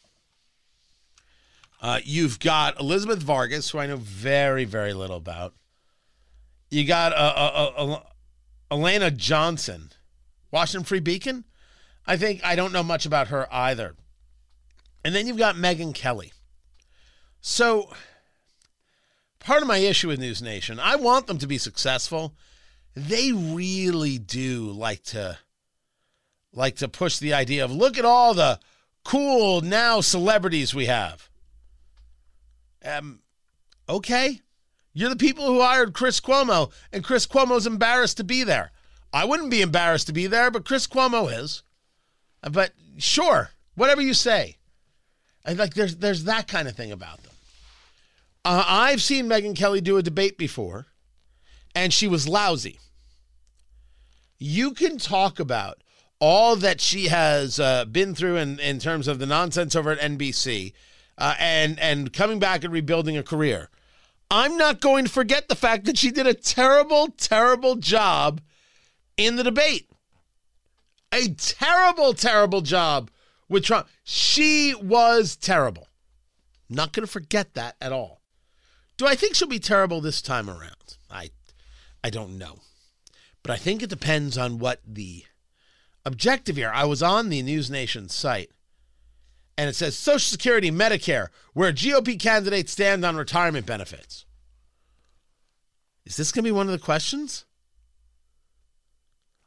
Uh, 1.81 2.01
you've 2.05 2.39
got 2.39 2.79
Elizabeth 2.79 3.23
Vargas, 3.23 3.71
who 3.71 3.79
I 3.79 3.87
know 3.87 3.97
very, 3.97 4.67
very 4.67 4.93
little 4.93 5.17
about. 5.17 5.55
You 6.71 6.85
got 6.85 7.13
uh, 7.15 7.33
uh, 7.35 7.73
uh, 7.77 8.01
Eliana 8.71 9.17
Johnson, 9.17 9.93
Washington 10.51 10.85
Free 10.85 11.01
Beacon. 11.01 11.45
I 12.07 12.19
think 12.19 12.45
I 12.45 12.55
don't 12.55 12.73
know 12.73 12.83
much 12.83 13.07
about 13.07 13.29
her 13.29 13.49
either. 13.51 13.97
And 15.05 15.15
then 15.15 15.27
you've 15.27 15.37
got 15.37 15.57
Megyn 15.57 15.95
Kelly. 15.95 16.33
So, 17.41 17.91
part 19.39 19.61
of 19.61 19.69
my 19.69 19.77
issue 19.77 20.09
with 20.09 20.19
News 20.19 20.41
Nation, 20.41 20.81
I 20.81 20.97
want 20.97 21.27
them 21.27 21.37
to 21.39 21.47
be 21.47 21.59
successful. 21.59 22.35
They 22.97 23.33
really 23.33 24.19
do 24.19 24.71
like 24.71 25.03
to 25.05 25.39
like 26.55 26.77
to 26.77 26.89
push 26.89 27.19
the 27.19 27.35
idea 27.35 27.65
of 27.65 27.73
look 27.73 27.99
at 27.99 28.05
all 28.05 28.33
the 28.33 28.61
cool 29.05 29.61
now 29.61 30.01
celebrities 30.01 30.75
we 30.75 30.87
have. 30.87 31.29
Um, 32.85 33.21
okay, 33.89 34.41
you're 34.95 35.11
the 35.11 35.17
people 35.17 35.47
who 35.47 35.61
hired 35.61 35.93
Chris 35.93 36.21
Cuomo, 36.21 36.73
and 36.93 37.05
Chris 37.05 37.27
Cuomo's 37.27 37.67
embarrassed 37.67 38.17
to 38.19 38.25
be 38.25 38.45
there. 38.45 38.71
I 39.13 39.25
wouldn't 39.25 39.51
be 39.51 39.63
embarrassed 39.63 40.07
to 40.07 40.13
be 40.13 40.27
there, 40.27 40.51
but 40.51 40.65
Chris 40.65 40.87
Cuomo 40.87 41.31
is. 41.31 41.63
But 42.51 42.73
sure, 42.99 43.51
whatever 43.75 44.01
you 44.01 44.15
say. 44.15 44.59
And 45.45 45.59
like 45.59 45.75
there's 45.75 45.97
there's 45.97 46.25
that 46.25 46.49
kind 46.49 46.69
of 46.69 46.75
thing 46.75 46.93
about 46.93 47.23
them. 47.23 47.33
Uh, 48.45 48.65
I've 48.67 49.03
seen 49.03 49.27
Megyn 49.27 49.57
Kelly 49.57 49.81
do 49.81 49.97
a 49.97 50.03
debate 50.03 50.37
before, 50.37 50.87
and 51.75 51.93
she 51.93 52.07
was 52.07 52.29
lousy. 52.29 52.79
You 54.39 54.73
can 54.73 54.99
talk 54.99 55.41
about 55.41 55.83
all 56.21 56.57
that 56.57 56.81
she 56.81 57.09
has 57.09 57.59
uh, 57.59 57.85
been 57.87 58.15
through 58.15 58.37
in, 58.37 58.59
in 58.61 58.79
terms 58.79 59.09
of 59.09 59.19
the 59.19 59.27
nonsense 59.27 59.75
over 59.75 59.91
at 59.91 59.99
NBC, 59.99 60.73
uh, 61.19 61.35
and 61.39 61.79
and 61.79 62.13
coming 62.13 62.39
back 62.39 62.65
and 62.65 62.73
rebuilding 62.73 63.17
a 63.17 63.23
career. 63.23 63.71
I'm 64.31 64.57
not 64.57 64.81
going 64.81 65.05
to 65.05 65.11
forget 65.11 65.49
the 65.49 65.55
fact 65.55 65.85
that 65.85 65.99
she 65.99 66.11
did 66.11 66.27
a 66.27 66.35
terrible, 66.35 67.09
terrible 67.09 67.77
job 67.77 68.41
in 69.17 69.37
the 69.37 69.45
debate. 69.45 69.89
A 71.13 71.29
terrible, 71.29 72.15
terrible 72.15 72.61
job 72.61 73.11
with 73.55 73.65
Trump. 73.65 73.89
She 74.03 74.75
was 74.75 75.37
terrible. 75.37 75.89
Not 76.69 76.93
going 76.93 77.07
to 77.07 77.13
forget 77.13 77.55
that 77.55 77.77
at 77.81 77.93
all. 77.93 78.21
Do 78.97 79.07
I 79.07 79.15
think 79.15 79.35
she'll 79.35 79.49
be 79.49 79.59
terrible 79.59 80.01
this 80.01 80.21
time 80.21 80.51
around? 80.51 80.99
I 81.11 81.31
I 82.03 82.11
don't 82.11 82.37
know. 82.37 82.59
But 83.43 83.53
I 83.53 83.57
think 83.57 83.83
it 83.83 83.91
depends 83.91 84.37
on 84.37 84.59
what 84.59 84.81
the 84.87 85.25
objective 86.05 86.57
here. 86.57 86.71
I 86.75 86.85
was 86.85 87.03
on 87.03 87.29
the 87.29 87.43
News 87.43 87.71
Nation 87.71 88.09
site 88.09 88.51
and 89.57 89.71
it 89.71 89.77
says 89.77 89.97
Social 89.97 90.19
Security, 90.19 90.71
Medicare, 90.71 91.29
where 91.53 91.73
GOP 91.73 92.19
candidates 92.19 92.73
stand 92.73 93.05
on 93.05 93.17
retirement 93.17 93.67
benefits. 93.67 94.27
Is 96.05 96.17
this 96.17 96.33
going 96.33 96.45
to 96.45 96.49
be 96.49 96.53
one 96.53 96.67
of 96.67 96.73
the 96.73 96.85
questions? 96.85 97.45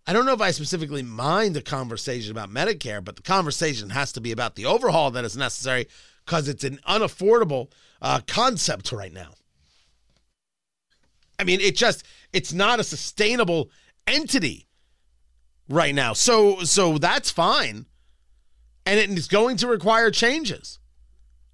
I 0.08 0.14
don't 0.14 0.26
know 0.26 0.34
if 0.34 0.42
I 0.42 0.52
specifically 0.52 1.04
mind 1.04 1.58
a 1.58 1.62
conversation 1.62 2.32
about 2.32 2.50
Medicare, 2.50 3.04
but 3.04 3.18
the 3.18 3.22
conversation 3.22 3.90
has 3.90 4.14
to 4.14 4.22
be 4.22 4.32
about 4.32 4.56
the 4.56 4.66
overhaul 4.66 5.12
that 5.12 5.26
is 5.26 5.36
necessary 5.36 5.88
because 6.26 6.48
it's 6.48 6.64
an 6.64 6.80
unaffordable 6.88 7.70
uh, 8.02 8.22
concept 8.26 8.94
right 8.94 9.12
now. 9.12 9.32
I 11.38 11.44
mean, 11.44 11.60
it 11.60 11.76
just 11.76 12.06
it's 12.32 12.54
not 12.54 12.80
a 12.80 12.86
sustainable 12.86 13.70
entity 14.08 14.68
right 15.70 15.94
now. 15.94 16.14
So 16.14 16.64
so 16.64 16.98
that's 16.98 17.30
fine. 17.30 17.86
And 18.86 19.00
it 19.00 19.10
is 19.10 19.28
going 19.28 19.58
to 19.58 19.68
require 19.68 20.10
changes. 20.10 20.80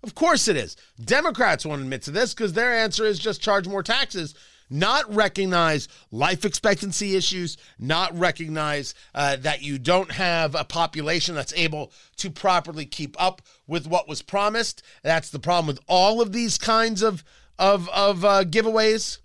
Of 0.04 0.14
course 0.14 0.48
it 0.48 0.58
is. 0.58 0.76
Democrats 1.04 1.66
won't 1.66 1.82
admit 1.82 2.04
to 2.04 2.12
this 2.12 2.34
because 2.34 2.54
their 2.54 2.72
answer 2.72 3.06
is 3.06 3.18
just 3.18 3.42
charge 3.42 3.68
more 3.68 3.82
taxes, 3.82 4.36
not 4.70 5.14
recognize 5.14 5.88
life 6.12 6.46
expectancy 6.46 7.16
issues, 7.16 7.58
not 7.80 8.18
recognize 8.18 8.96
uh, 9.14 9.36
that 9.38 9.62
you 9.62 9.78
don't 9.78 10.12
have 10.12 10.56
a 10.56 10.64
population 10.64 11.36
that's 11.36 11.54
able 11.54 11.92
to 12.18 12.30
properly 12.30 12.86
keep 12.86 13.16
up 13.22 13.42
with 13.68 13.88
what 13.88 14.08
was 14.08 14.22
promised. 14.22 14.84
That's 15.04 15.30
the 15.30 15.40
problem 15.40 15.68
with 15.68 15.80
all 15.88 16.22
of 16.22 16.32
these 16.32 16.58
kinds 16.58 17.02
of 17.02 17.24
of 17.60 17.88
of 17.90 18.26
uh, 18.26 18.44
giveaways. 18.44 19.20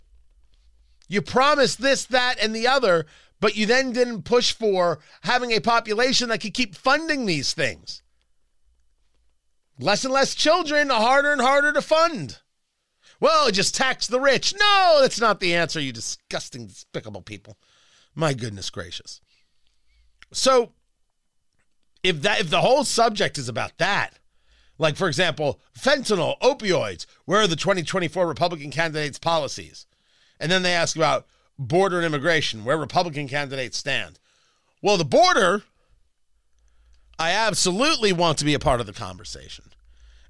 You 1.09 1.23
promised 1.23 1.81
this, 1.81 2.05
that, 2.07 2.37
and 2.41 2.55
the 2.55 2.67
other, 2.67 3.07
but 3.41 3.57
you 3.57 3.65
then 3.67 3.93
didn't 3.93 4.23
push 4.23 4.53
for 4.53 4.99
having 5.23 5.53
a 5.53 5.61
population 5.61 6.29
that 6.29 6.41
could 6.41 6.53
keep 6.55 6.75
funding 6.75 7.25
these 7.25 7.55
things. 7.55 8.03
Less 9.79 10.05
and 10.05 10.13
less 10.13 10.35
children, 10.35 10.91
harder 10.91 11.33
and 11.33 11.41
harder 11.41 11.73
to 11.73 11.81
fund. 11.81 12.41
Well, 13.21 13.51
just 13.51 13.75
tax 13.75 14.07
the 14.07 14.21
rich. 14.21 14.55
No, 14.59 14.99
that's 15.01 15.21
not 15.21 15.41
the 15.41 15.55
answer, 15.55 15.81
you 15.81 15.93
disgusting, 15.93 16.67
despicable 16.67 17.23
people. 17.23 17.57
My 18.15 18.33
goodness 18.33 18.71
gracious. 18.71 19.21
So, 20.33 20.73
if 22.03 22.23
that 22.23 22.41
if 22.41 22.51
the 22.51 22.61
whole 22.61 22.85
subject 22.85 23.39
is 23.39 23.49
about 23.49 23.79
that, 23.79 24.19
like 24.79 24.97
for 24.97 25.09
example, 25.09 25.61
fentanyl, 25.77 26.39
opioids, 26.41 27.07
where 27.25 27.41
are 27.41 27.47
the 27.47 27.57
2024 27.57 28.27
Republican 28.27 28.71
candidates' 28.71 29.19
policies? 29.19 29.87
And 30.39 30.51
then 30.51 30.63
they 30.63 30.73
ask 30.73 30.97
about 30.97 31.27
border 31.59 31.97
and 31.97 32.07
immigration, 32.07 32.65
where 32.65 32.79
Republican 32.79 33.29
candidates 33.29 33.79
stand. 33.79 34.21
Well, 34.81 34.97
the 34.97 35.05
border, 35.05 35.65
I 37.19 37.33
absolutely 37.33 38.13
want 38.13 38.39
to 38.39 38.45
be 38.45 38.55
a 38.55 38.61
part 38.61 38.81
of 38.81 38.87
the 38.87 38.93
conversation. 38.93 39.73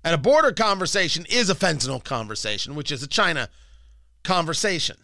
And 0.08 0.14
a 0.14 0.16
border 0.16 0.52
conversation 0.52 1.26
is 1.28 1.50
a 1.50 1.54
fentanyl 1.54 2.02
conversation, 2.02 2.74
which 2.74 2.90
is 2.90 3.02
a 3.02 3.06
China 3.06 3.50
conversation. 4.24 4.96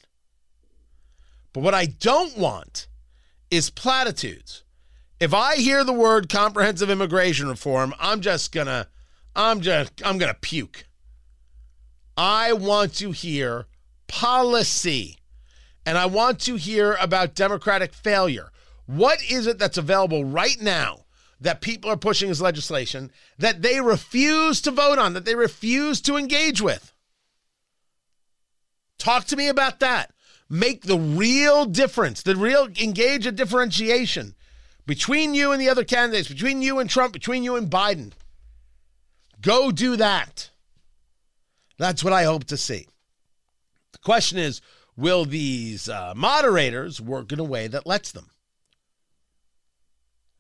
But 1.53 1.62
what 1.62 1.75
I 1.75 1.85
don't 1.85 2.38
want 2.38 2.88
is 3.51 3.69
platitudes. 3.69 4.62
If 5.21 5.35
I 5.35 5.57
hear 5.57 5.85
the 5.85 5.93
word 5.93 6.31
comprehensive 6.31 6.88
immigration 6.88 7.49
reform, 7.49 7.93
I'm 8.01 8.23
just 8.23 8.51
to 8.67 8.88
I'm 9.37 9.61
just 9.61 9.93
I'm 10.07 10.19
to 10.31 10.38
puke. 10.40 10.87
I 12.17 12.55
want 12.55 12.95
to 12.95 13.11
hear 13.11 13.67
policy. 14.07 15.19
And 15.85 15.99
I 15.99 16.07
want 16.07 16.40
to 16.40 16.57
hear 16.57 16.97
about 16.99 17.35
democratic 17.35 17.93
failure. 17.93 18.51
What 18.87 19.19
is 19.31 19.47
it 19.47 19.59
that's 19.59 19.77
available 19.77 20.25
right 20.25 20.57
now 20.62 21.04
that 21.45 21.61
people 21.61 21.91
are 21.91 21.97
pushing 21.97 22.31
as 22.31 22.41
legislation 22.41 23.13
that 23.39 23.63
they 23.63 23.81
refuse 23.81 24.61
to 24.63 24.71
vote 24.71 24.99
on, 24.99 25.13
that 25.13 25.25
they 25.25 25.35
refuse 25.35 26.01
to 26.01 26.17
engage 26.17 26.61
with? 26.61 26.93
Talk 28.99 29.27
to 29.27 29.37
me 29.37 29.49
about 29.49 29.81
that. 29.81 30.13
Make 30.49 30.83
the 30.83 30.99
real 30.99 31.67
difference, 31.67 32.23
the 32.23 32.37
real 32.37 32.69
engage 32.81 33.27
a 33.27 33.33
differentiation 33.33 34.35
between 34.87 35.35
you 35.35 35.53
and 35.53 35.61
the 35.61 35.69
other 35.69 35.85
candidates, 35.85 36.29
between 36.29 36.63
you 36.63 36.79
and 36.79 36.89
Trump, 36.89 37.13
between 37.13 37.43
you 37.43 37.57
and 37.57 37.71
Biden. 37.71 38.13
Go 39.41 39.71
do 39.71 39.97
that. 39.97 40.51
That's 41.79 42.03
what 42.03 42.13
I 42.13 42.25
hope 42.25 42.45
to 42.45 42.57
see. 42.57 42.87
The 43.93 43.99
question 43.99 44.39
is 44.39 44.61
will 44.97 45.25
these 45.25 45.89
uh, 45.89 46.15
moderators 46.17 47.01
work 47.01 47.33
in 47.33 47.41
a 47.41 47.45
way 47.45 47.67
that 47.67 47.87
lets 47.87 48.13
them? 48.13 48.31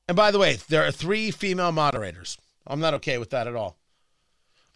And 0.08 0.16
by 0.16 0.30
the 0.30 0.38
way, 0.38 0.58
there 0.68 0.86
are 0.86 0.90
three 0.90 1.30
female 1.30 1.72
moderators. 1.72 2.38
I'm 2.66 2.80
not 2.80 2.94
okay 2.94 3.18
with 3.18 3.30
that 3.30 3.46
at 3.46 3.56
all. 3.56 3.78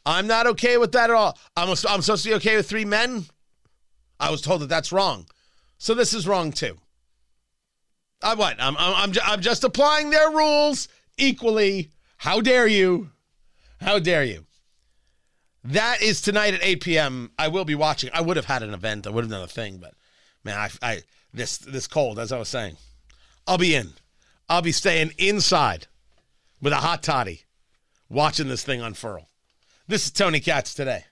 I'm 0.06 0.26
not 0.26 0.46
okay 0.46 0.78
with 0.78 0.92
that 0.92 1.10
at 1.10 1.16
all. 1.16 1.38
I'm, 1.56 1.68
I'm 1.68 2.02
supposed 2.02 2.22
to 2.22 2.30
be 2.30 2.34
okay 2.36 2.56
with 2.56 2.68
three 2.68 2.84
men. 2.84 3.26
I 4.18 4.30
was 4.30 4.40
told 4.40 4.62
that 4.62 4.68
that's 4.68 4.92
wrong. 4.92 5.26
So 5.76 5.94
this 5.94 6.14
is 6.14 6.26
wrong 6.26 6.50
too. 6.50 6.78
I 8.22 8.34
what? 8.34 8.56
I'm, 8.58 8.76
I'm, 8.78 9.12
I'm 9.22 9.40
just 9.40 9.64
applying 9.64 10.10
their 10.10 10.30
rules 10.30 10.88
equally. 11.18 11.90
How 12.16 12.40
dare 12.40 12.66
you? 12.66 13.10
How 13.80 13.98
dare 13.98 14.24
you? 14.24 14.46
That 15.64 16.02
is 16.02 16.20
tonight 16.20 16.54
at 16.54 16.64
8 16.64 16.80
p.m. 16.80 17.30
I 17.38 17.48
will 17.48 17.64
be 17.64 17.74
watching. 17.74 18.10
I 18.12 18.22
would 18.22 18.36
have 18.36 18.46
had 18.46 18.62
an 18.62 18.74
event. 18.74 19.06
I 19.06 19.10
would 19.10 19.24
have 19.24 19.30
done 19.30 19.42
a 19.42 19.48
thing, 19.48 19.78
but 19.78 19.94
man, 20.42 20.58
I, 20.58 20.70
I 20.82 21.02
this 21.34 21.58
this 21.58 21.86
cold, 21.86 22.18
as 22.18 22.32
I 22.32 22.38
was 22.38 22.48
saying, 22.48 22.76
I'll 23.46 23.58
be 23.58 23.74
in. 23.74 23.92
I'll 24.50 24.62
be 24.62 24.72
staying 24.72 25.12
inside 25.18 25.88
with 26.62 26.72
a 26.72 26.76
hot 26.76 27.02
toddy, 27.02 27.42
watching 28.08 28.48
this 28.48 28.64
thing 28.64 28.80
unfurl. 28.80 29.28
This 29.86 30.06
is 30.06 30.10
Tony 30.10 30.40
Katz 30.40 30.72
today. 30.72 31.04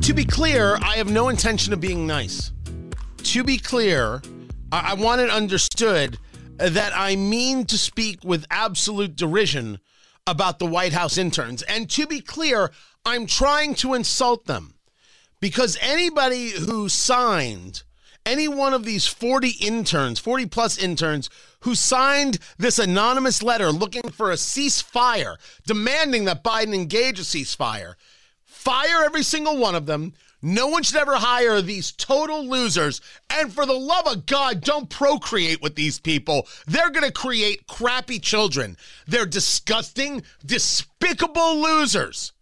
To 0.00 0.12
be 0.12 0.24
clear, 0.24 0.78
I 0.82 0.96
have 0.96 1.08
no 1.08 1.28
intention 1.28 1.72
of 1.72 1.80
being 1.80 2.08
nice. 2.08 2.50
To 3.18 3.44
be 3.44 3.56
clear, 3.56 4.20
I, 4.72 4.90
I 4.90 4.94
want 4.94 5.20
it 5.20 5.30
understood 5.30 6.18
that 6.56 6.92
I 6.92 7.14
mean 7.14 7.66
to 7.66 7.78
speak 7.78 8.24
with 8.24 8.46
absolute 8.50 9.14
derision 9.14 9.78
about 10.26 10.58
the 10.58 10.66
White 10.66 10.92
House 10.92 11.18
interns. 11.18 11.62
And 11.62 11.90
to 11.90 12.06
be 12.06 12.20
clear, 12.20 12.70
I'm 13.04 13.26
trying 13.26 13.74
to 13.76 13.94
insult 13.94 14.46
them 14.46 14.74
because 15.40 15.76
anybody 15.80 16.50
who 16.50 16.88
signed 16.88 17.82
any 18.24 18.46
one 18.46 18.72
of 18.72 18.84
these 18.84 19.06
40 19.06 19.48
interns, 19.60 20.20
40 20.20 20.46
plus 20.46 20.78
interns, 20.78 21.28
who 21.60 21.74
signed 21.74 22.38
this 22.56 22.78
anonymous 22.78 23.42
letter 23.42 23.70
looking 23.70 24.10
for 24.10 24.30
a 24.30 24.36
ceasefire, 24.36 25.36
demanding 25.66 26.24
that 26.26 26.44
Biden 26.44 26.74
engage 26.74 27.18
a 27.18 27.22
ceasefire, 27.22 27.94
fire 28.44 29.02
every 29.04 29.24
single 29.24 29.56
one 29.56 29.74
of 29.74 29.86
them. 29.86 30.14
No 30.42 30.66
one 30.66 30.82
should 30.82 30.96
ever 30.96 31.14
hire 31.14 31.62
these 31.62 31.92
total 31.92 32.44
losers. 32.44 33.00
And 33.30 33.52
for 33.52 33.64
the 33.64 33.72
love 33.72 34.08
of 34.08 34.26
God, 34.26 34.60
don't 34.60 34.90
procreate 34.90 35.62
with 35.62 35.76
these 35.76 36.00
people. 36.00 36.48
They're 36.66 36.90
going 36.90 37.06
to 37.06 37.12
create 37.12 37.68
crappy 37.68 38.18
children. 38.18 38.76
They're 39.06 39.24
disgusting, 39.24 40.24
despicable 40.44 41.62
losers. 41.62 42.32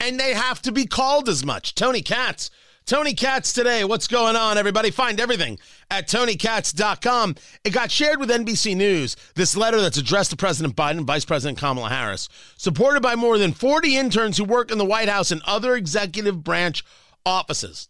And 0.00 0.18
they 0.18 0.32
have 0.32 0.62
to 0.62 0.72
be 0.72 0.86
called 0.86 1.28
as 1.28 1.44
much. 1.44 1.74
Tony 1.74 2.00
Katz 2.00 2.50
Tony 2.84 3.14
Katz 3.14 3.52
today. 3.52 3.84
What's 3.84 4.08
going 4.08 4.34
on, 4.34 4.58
everybody? 4.58 4.90
Find 4.90 5.20
everything 5.20 5.58
at 5.90 6.08
tonykatz.com. 6.08 7.36
It 7.64 7.70
got 7.70 7.90
shared 7.90 8.18
with 8.18 8.30
NBC 8.30 8.76
News, 8.76 9.16
this 9.34 9.56
letter 9.56 9.80
that's 9.80 9.96
addressed 9.96 10.30
to 10.30 10.36
President 10.36 10.74
Biden 10.74 11.04
Vice 11.04 11.24
President 11.24 11.58
Kamala 11.58 11.90
Harris, 11.90 12.28
supported 12.56 13.00
by 13.00 13.14
more 13.14 13.38
than 13.38 13.52
40 13.52 13.96
interns 13.96 14.36
who 14.36 14.44
work 14.44 14.70
in 14.70 14.78
the 14.78 14.84
White 14.84 15.08
House 15.08 15.30
and 15.30 15.42
other 15.46 15.76
executive 15.76 16.42
branch 16.42 16.84
offices. 17.24 17.88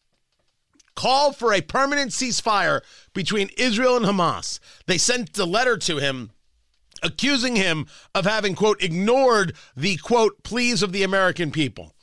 Call 0.95 1.33
for 1.33 1.55
a 1.55 1.63
permanent 1.63 2.11
ceasefire 2.11 2.83
between 3.15 3.49
Israel 3.57 3.97
and 3.97 4.05
Hamas. 4.05 4.61
They 4.87 4.99
sent 4.99 5.39
a 5.39 5.47
letter 5.47 5.79
to 5.79 5.97
him 5.97 6.33
accusing 7.03 7.57
him 7.57 7.87
of 8.15 8.25
having, 8.25 8.55
quote, 8.55 8.83
ignored 8.83 9.55
the, 9.77 9.97
quote, 9.97 10.43
pleas 10.45 10.83
of 10.83 10.93
the 10.93 11.03
American 11.03 11.51
people. 11.51 11.95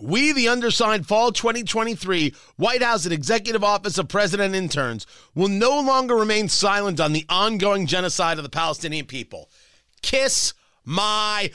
We, 0.00 0.32
the 0.32 0.48
undersigned 0.48 1.06
Fall 1.06 1.30
2023 1.30 2.34
White 2.56 2.82
House 2.82 3.04
and 3.04 3.12
Executive 3.12 3.62
Office 3.62 3.96
of 3.96 4.08
President 4.08 4.54
interns, 4.54 5.06
will 5.34 5.48
no 5.48 5.80
longer 5.80 6.16
remain 6.16 6.48
silent 6.48 6.98
on 6.98 7.12
the 7.12 7.24
ongoing 7.28 7.86
genocide 7.86 8.38
of 8.38 8.44
the 8.44 8.50
Palestinian 8.50 9.06
people. 9.06 9.50
Kiss 10.02 10.52
my. 10.84 11.50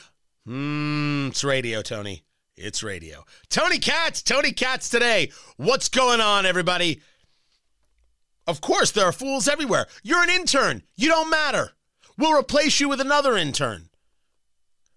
Hmm, 0.46 1.28
it's 1.28 1.44
radio, 1.44 1.82
Tony. 1.82 2.24
It's 2.56 2.82
radio. 2.82 3.26
Tony 3.50 3.78
Katz, 3.78 4.22
Tony 4.22 4.52
Katz 4.52 4.90
today. 4.90 5.32
What's 5.58 5.90
going 5.90 6.22
on, 6.22 6.46
everybody? 6.46 7.02
Of 8.48 8.62
course, 8.62 8.92
there 8.92 9.06
are 9.06 9.12
fools 9.12 9.48
everywhere. 9.48 9.86
You're 10.02 10.24
an 10.24 10.30
intern. 10.30 10.84
You 10.96 11.10
don't 11.10 11.30
matter. 11.30 11.72
We'll 12.18 12.38
replace 12.38 12.80
you 12.80 12.90
with 12.90 13.00
another 13.00 13.38
intern 13.38 13.89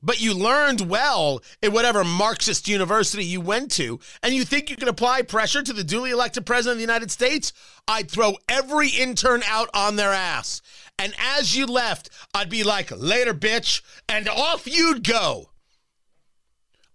but 0.02 0.20
you 0.20 0.34
learned 0.34 0.82
well 0.82 1.42
in 1.62 1.72
whatever 1.72 2.04
Marxist 2.04 2.68
university 2.68 3.24
you 3.24 3.40
went 3.40 3.70
to, 3.72 4.00
and 4.22 4.34
you 4.34 4.44
think 4.44 4.68
you 4.68 4.76
can 4.76 4.88
apply 4.88 5.22
pressure 5.22 5.62
to 5.62 5.72
the 5.72 5.84
duly 5.84 6.10
elected 6.10 6.44
president 6.44 6.74
of 6.74 6.78
the 6.78 6.92
United 6.92 7.10
States, 7.10 7.52
I'd 7.86 8.10
throw 8.10 8.34
every 8.48 8.88
intern 8.88 9.42
out 9.46 9.68
on 9.74 9.96
their 9.96 10.12
ass. 10.12 10.62
And 10.98 11.14
as 11.18 11.56
you 11.56 11.66
left, 11.66 12.10
I'd 12.34 12.50
be 12.50 12.64
like, 12.64 12.90
later, 12.96 13.34
bitch, 13.34 13.82
and 14.08 14.28
off 14.28 14.66
you'd 14.66 15.06
go. 15.06 15.50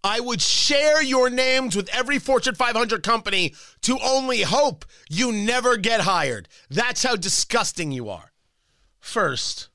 I 0.04 0.20
would 0.20 0.42
share 0.42 1.02
your 1.02 1.30
names 1.30 1.76
with 1.76 1.90
every 1.90 2.20
Fortune 2.20 2.56
500 2.56 3.04
company 3.04 3.54
to 3.82 3.98
only 4.04 4.42
hope 4.42 4.86
you 5.10 5.32
never 5.32 5.76
get 5.76 6.02
hired. 6.02 6.48
That's 6.70 7.04
how 7.04 7.16
disgusting 7.16 7.92
you 7.92 8.10
are. 8.10 8.32
First, 9.00 9.70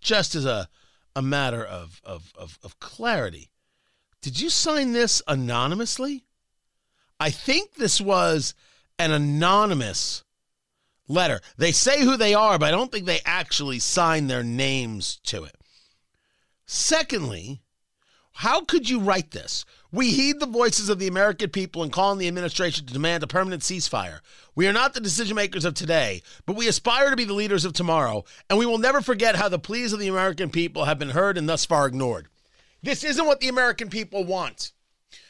just 0.00 0.34
as 0.34 0.46
a 0.46 0.68
a 1.16 1.22
matter 1.22 1.64
of 1.64 2.00
of 2.04 2.32
of, 2.36 2.58
of 2.62 2.78
clarity, 2.78 3.50
did 4.20 4.38
you 4.38 4.50
sign 4.50 4.92
this 4.92 5.22
anonymously? 5.26 6.26
I 7.18 7.30
think 7.30 7.74
this 7.74 8.00
was 8.00 8.54
an 8.98 9.10
anonymous 9.10 10.22
letter. 11.08 11.40
They 11.56 11.72
say 11.72 12.02
who 12.02 12.16
they 12.16 12.34
are, 12.34 12.58
but 12.58 12.68
I 12.68 12.70
don't 12.70 12.92
think 12.92 13.06
they 13.06 13.20
actually 13.24 13.78
sign 13.78 14.26
their 14.26 14.42
names 14.42 15.18
to 15.24 15.44
it. 15.44 15.56
Secondly, 16.66 17.62
how 18.36 18.60
could 18.60 18.86
you 18.88 19.00
write 19.00 19.30
this? 19.30 19.64
We 19.90 20.10
heed 20.10 20.40
the 20.40 20.46
voices 20.46 20.90
of 20.90 20.98
the 20.98 21.06
American 21.06 21.48
people 21.48 21.82
and 21.82 21.90
call 21.90 22.10
on 22.10 22.18
the 22.18 22.28
administration 22.28 22.84
to 22.84 22.92
demand 22.92 23.22
a 23.22 23.26
permanent 23.26 23.62
ceasefire. 23.62 24.20
We 24.54 24.68
are 24.68 24.74
not 24.74 24.92
the 24.92 25.00
decision 25.00 25.36
makers 25.36 25.64
of 25.64 25.72
today, 25.72 26.20
but 26.44 26.54
we 26.54 26.68
aspire 26.68 27.08
to 27.08 27.16
be 27.16 27.24
the 27.24 27.32
leaders 27.32 27.64
of 27.64 27.72
tomorrow, 27.72 28.26
and 28.50 28.58
we 28.58 28.66
will 28.66 28.76
never 28.76 29.00
forget 29.00 29.36
how 29.36 29.48
the 29.48 29.58
pleas 29.58 29.94
of 29.94 30.00
the 30.00 30.08
American 30.08 30.50
people 30.50 30.84
have 30.84 30.98
been 30.98 31.08
heard 31.08 31.38
and 31.38 31.48
thus 31.48 31.64
far 31.64 31.86
ignored. 31.86 32.28
This 32.82 33.04
isn't 33.04 33.24
what 33.24 33.40
the 33.40 33.48
American 33.48 33.88
people 33.88 34.22
want. 34.22 34.72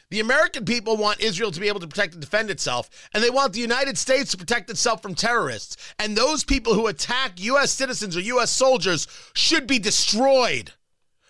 The 0.09 0.19
American 0.19 0.65
people 0.65 0.97
want 0.97 1.21
Israel 1.21 1.51
to 1.51 1.61
be 1.61 1.69
able 1.69 1.79
to 1.79 1.87
protect 1.87 2.11
and 2.11 2.21
defend 2.21 2.49
itself, 2.49 2.89
and 3.13 3.23
they 3.23 3.29
want 3.29 3.53
the 3.53 3.61
United 3.61 3.97
States 3.97 4.31
to 4.31 4.37
protect 4.37 4.69
itself 4.69 5.01
from 5.01 5.15
terrorists. 5.15 5.77
And 5.97 6.17
those 6.17 6.43
people 6.43 6.73
who 6.73 6.87
attack 6.87 7.39
U.S. 7.39 7.71
citizens 7.71 8.17
or 8.17 8.19
U.S. 8.19 8.51
soldiers 8.51 9.07
should 9.33 9.65
be 9.65 9.79
destroyed. 9.79 10.73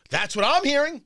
That's 0.09 0.35
what 0.35 0.43
I'm 0.43 0.63
hearing. 0.63 1.03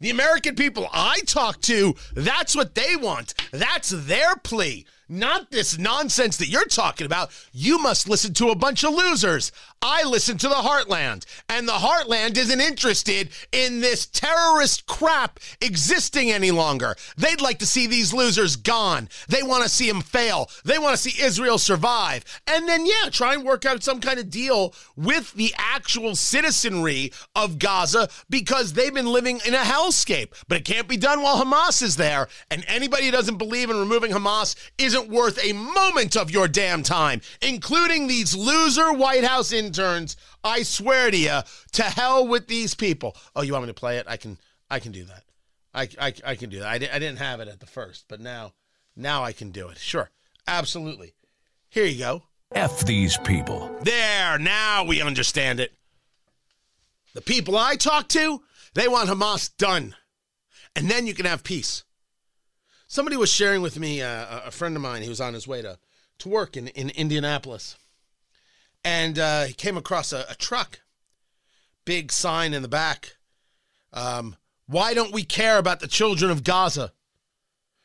The 0.00 0.08
American 0.08 0.54
people 0.54 0.88
I 0.94 1.20
talk 1.26 1.60
to, 1.62 1.94
that's 2.14 2.56
what 2.56 2.74
they 2.74 2.96
want. 2.96 3.34
That's 3.52 3.90
their 3.90 4.34
plea. 4.36 4.86
Not 5.10 5.50
this 5.50 5.76
nonsense 5.76 6.38
that 6.38 6.48
you're 6.48 6.64
talking 6.64 7.04
about. 7.04 7.30
You 7.52 7.78
must 7.78 8.08
listen 8.08 8.32
to 8.34 8.48
a 8.48 8.54
bunch 8.54 8.82
of 8.82 8.94
losers. 8.94 9.52
I 9.82 10.04
listen 10.04 10.36
to 10.36 10.48
the 10.48 10.56
Heartland, 10.56 11.24
and 11.48 11.66
the 11.66 11.72
Heartland 11.72 12.36
isn't 12.36 12.60
interested 12.60 13.30
in 13.50 13.80
this 13.80 14.04
terrorist 14.04 14.84
crap 14.86 15.40
existing 15.62 16.30
any 16.30 16.50
longer. 16.50 16.96
They'd 17.16 17.40
like 17.40 17.60
to 17.60 17.66
see 17.66 17.86
these 17.86 18.12
losers 18.12 18.56
gone. 18.56 19.08
They 19.28 19.42
want 19.42 19.62
to 19.62 19.70
see 19.70 19.90
them 19.90 20.02
fail. 20.02 20.50
They 20.66 20.78
want 20.78 20.96
to 20.96 21.02
see 21.02 21.22
Israel 21.24 21.56
survive. 21.56 22.26
And 22.46 22.68
then, 22.68 22.84
yeah, 22.84 23.08
try 23.10 23.32
and 23.32 23.42
work 23.42 23.64
out 23.64 23.82
some 23.82 24.00
kind 24.00 24.18
of 24.18 24.28
deal 24.28 24.74
with 24.96 25.32
the 25.32 25.54
actual 25.56 26.14
citizenry 26.14 27.10
of 27.34 27.58
Gaza 27.58 28.10
because 28.28 28.74
they've 28.74 28.92
been 28.92 29.06
living 29.06 29.40
in 29.46 29.54
a 29.54 29.58
hellscape. 29.58 30.34
But 30.46 30.58
it 30.58 30.66
can't 30.66 30.88
be 30.88 30.98
done 30.98 31.22
while 31.22 31.42
Hamas 31.42 31.82
is 31.82 31.96
there. 31.96 32.28
And 32.50 32.66
anybody 32.68 33.06
who 33.06 33.12
doesn't 33.12 33.38
believe 33.38 33.70
in 33.70 33.78
removing 33.78 34.10
Hamas 34.10 34.56
isn't 34.76 35.08
worth 35.08 35.42
a 35.42 35.54
moment 35.54 36.18
of 36.18 36.30
your 36.30 36.48
damn 36.48 36.82
time, 36.82 37.22
including 37.40 38.08
these 38.08 38.36
loser 38.36 38.92
White 38.92 39.24
House 39.24 39.52
interns. 39.70 40.16
I 40.42 40.62
swear 40.62 41.10
to 41.10 41.16
you, 41.16 41.40
to 41.72 41.82
hell 41.82 42.26
with 42.26 42.48
these 42.48 42.74
people. 42.74 43.16
Oh, 43.34 43.42
you 43.42 43.52
want 43.52 43.64
me 43.64 43.70
to 43.70 43.74
play 43.74 43.98
it? 43.98 44.06
I 44.08 44.16
can. 44.16 44.38
I 44.72 44.78
can 44.78 44.92
do 44.92 45.04
that. 45.04 45.24
I, 45.74 45.88
I, 46.00 46.14
I 46.24 46.34
can 46.36 46.50
do 46.50 46.60
that. 46.60 46.68
I, 46.68 46.78
di- 46.78 46.90
I 46.90 46.98
didn't 46.98 47.18
have 47.18 47.40
it 47.40 47.48
at 47.48 47.60
the 47.60 47.66
first, 47.66 48.06
but 48.08 48.20
now, 48.20 48.52
now 48.96 49.24
I 49.24 49.32
can 49.32 49.50
do 49.50 49.68
it. 49.68 49.78
Sure, 49.78 50.10
absolutely. 50.46 51.14
Here 51.68 51.84
you 51.84 51.98
go. 51.98 52.22
F 52.52 52.80
these 52.84 53.16
people. 53.18 53.76
There, 53.82 54.38
now 54.38 54.84
we 54.84 55.02
understand 55.02 55.60
it. 55.60 55.72
The 57.14 57.20
people 57.20 57.56
I 57.56 57.76
talk 57.76 58.08
to, 58.10 58.42
they 58.74 58.88
want 58.88 59.08
Hamas 59.08 59.50
done. 59.56 59.96
And 60.76 60.88
then 60.88 61.06
you 61.06 61.14
can 61.14 61.26
have 61.26 61.42
peace. 61.42 61.84
Somebody 62.86 63.16
was 63.16 63.30
sharing 63.30 63.62
with 63.62 63.78
me, 63.78 64.02
uh, 64.02 64.42
a 64.46 64.50
friend 64.50 64.76
of 64.76 64.82
mine, 64.82 65.02
he 65.02 65.08
was 65.08 65.20
on 65.20 65.34
his 65.34 65.48
way 65.48 65.62
to, 65.62 65.78
to 66.18 66.28
work 66.28 66.56
in, 66.56 66.68
in 66.68 66.90
Indianapolis. 66.90 67.76
And 68.84 69.18
uh, 69.18 69.44
he 69.44 69.52
came 69.52 69.76
across 69.76 70.12
a, 70.12 70.24
a 70.28 70.34
truck, 70.34 70.80
big 71.84 72.12
sign 72.12 72.54
in 72.54 72.62
the 72.62 72.68
back. 72.68 73.16
Um, 73.92 74.36
why 74.66 74.94
don't 74.94 75.12
we 75.12 75.24
care 75.24 75.58
about 75.58 75.80
the 75.80 75.88
children 75.88 76.30
of 76.30 76.44
Gaza? 76.44 76.92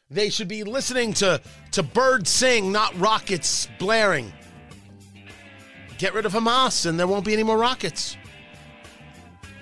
They 0.09 0.29
should 0.29 0.47
be 0.47 0.63
listening 0.63 1.13
to, 1.15 1.41
to 1.71 1.83
birds 1.83 2.29
sing, 2.29 2.71
not 2.71 2.97
rockets 2.99 3.67
blaring. 3.79 4.31
Get 5.97 6.13
rid 6.13 6.25
of 6.25 6.33
Hamas 6.33 6.85
and 6.85 6.99
there 6.99 7.07
won't 7.07 7.25
be 7.25 7.33
any 7.33 7.43
more 7.43 7.57
rockets. 7.57 8.17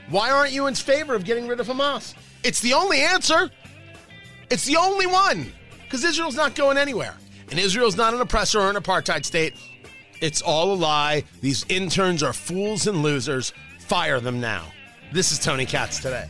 Why 0.10 0.32
aren't 0.32 0.52
you 0.52 0.68
in 0.68 0.76
favor 0.76 1.16
of 1.16 1.24
getting 1.24 1.48
rid 1.48 1.60
of 1.60 1.68
Hamas? 1.68 2.14
It's 2.44 2.60
the 2.60 2.74
only 2.74 3.00
answer. 3.02 3.50
It's 4.50 4.66
the 4.66 4.76
only 4.76 5.08
one. 5.08 5.52
Because 5.84 6.04
Israel's 6.04 6.36
not 6.36 6.56
going 6.56 6.78
anywhere. 6.78 7.16
And 7.50 7.60
Israel's 7.60 7.96
not 7.96 8.14
an 8.14 8.20
oppressor 8.20 8.60
or 8.60 8.70
an 8.70 8.76
apartheid 8.76 9.26
state. 9.26 9.56
It's 10.24 10.42
all 10.42 10.72
a 10.72 10.76
lie. 10.76 11.26
These 11.42 11.66
interns 11.68 12.24
are 12.24 12.32
fools 12.32 12.88
and 12.88 13.04
losers. 13.04 13.52
Fire 13.80 14.22
them 14.22 14.40
now. 14.40 14.72
This 15.12 15.34
is 15.34 15.38
Tony 15.38 15.66
Katz 15.66 16.00
today. 16.00 16.30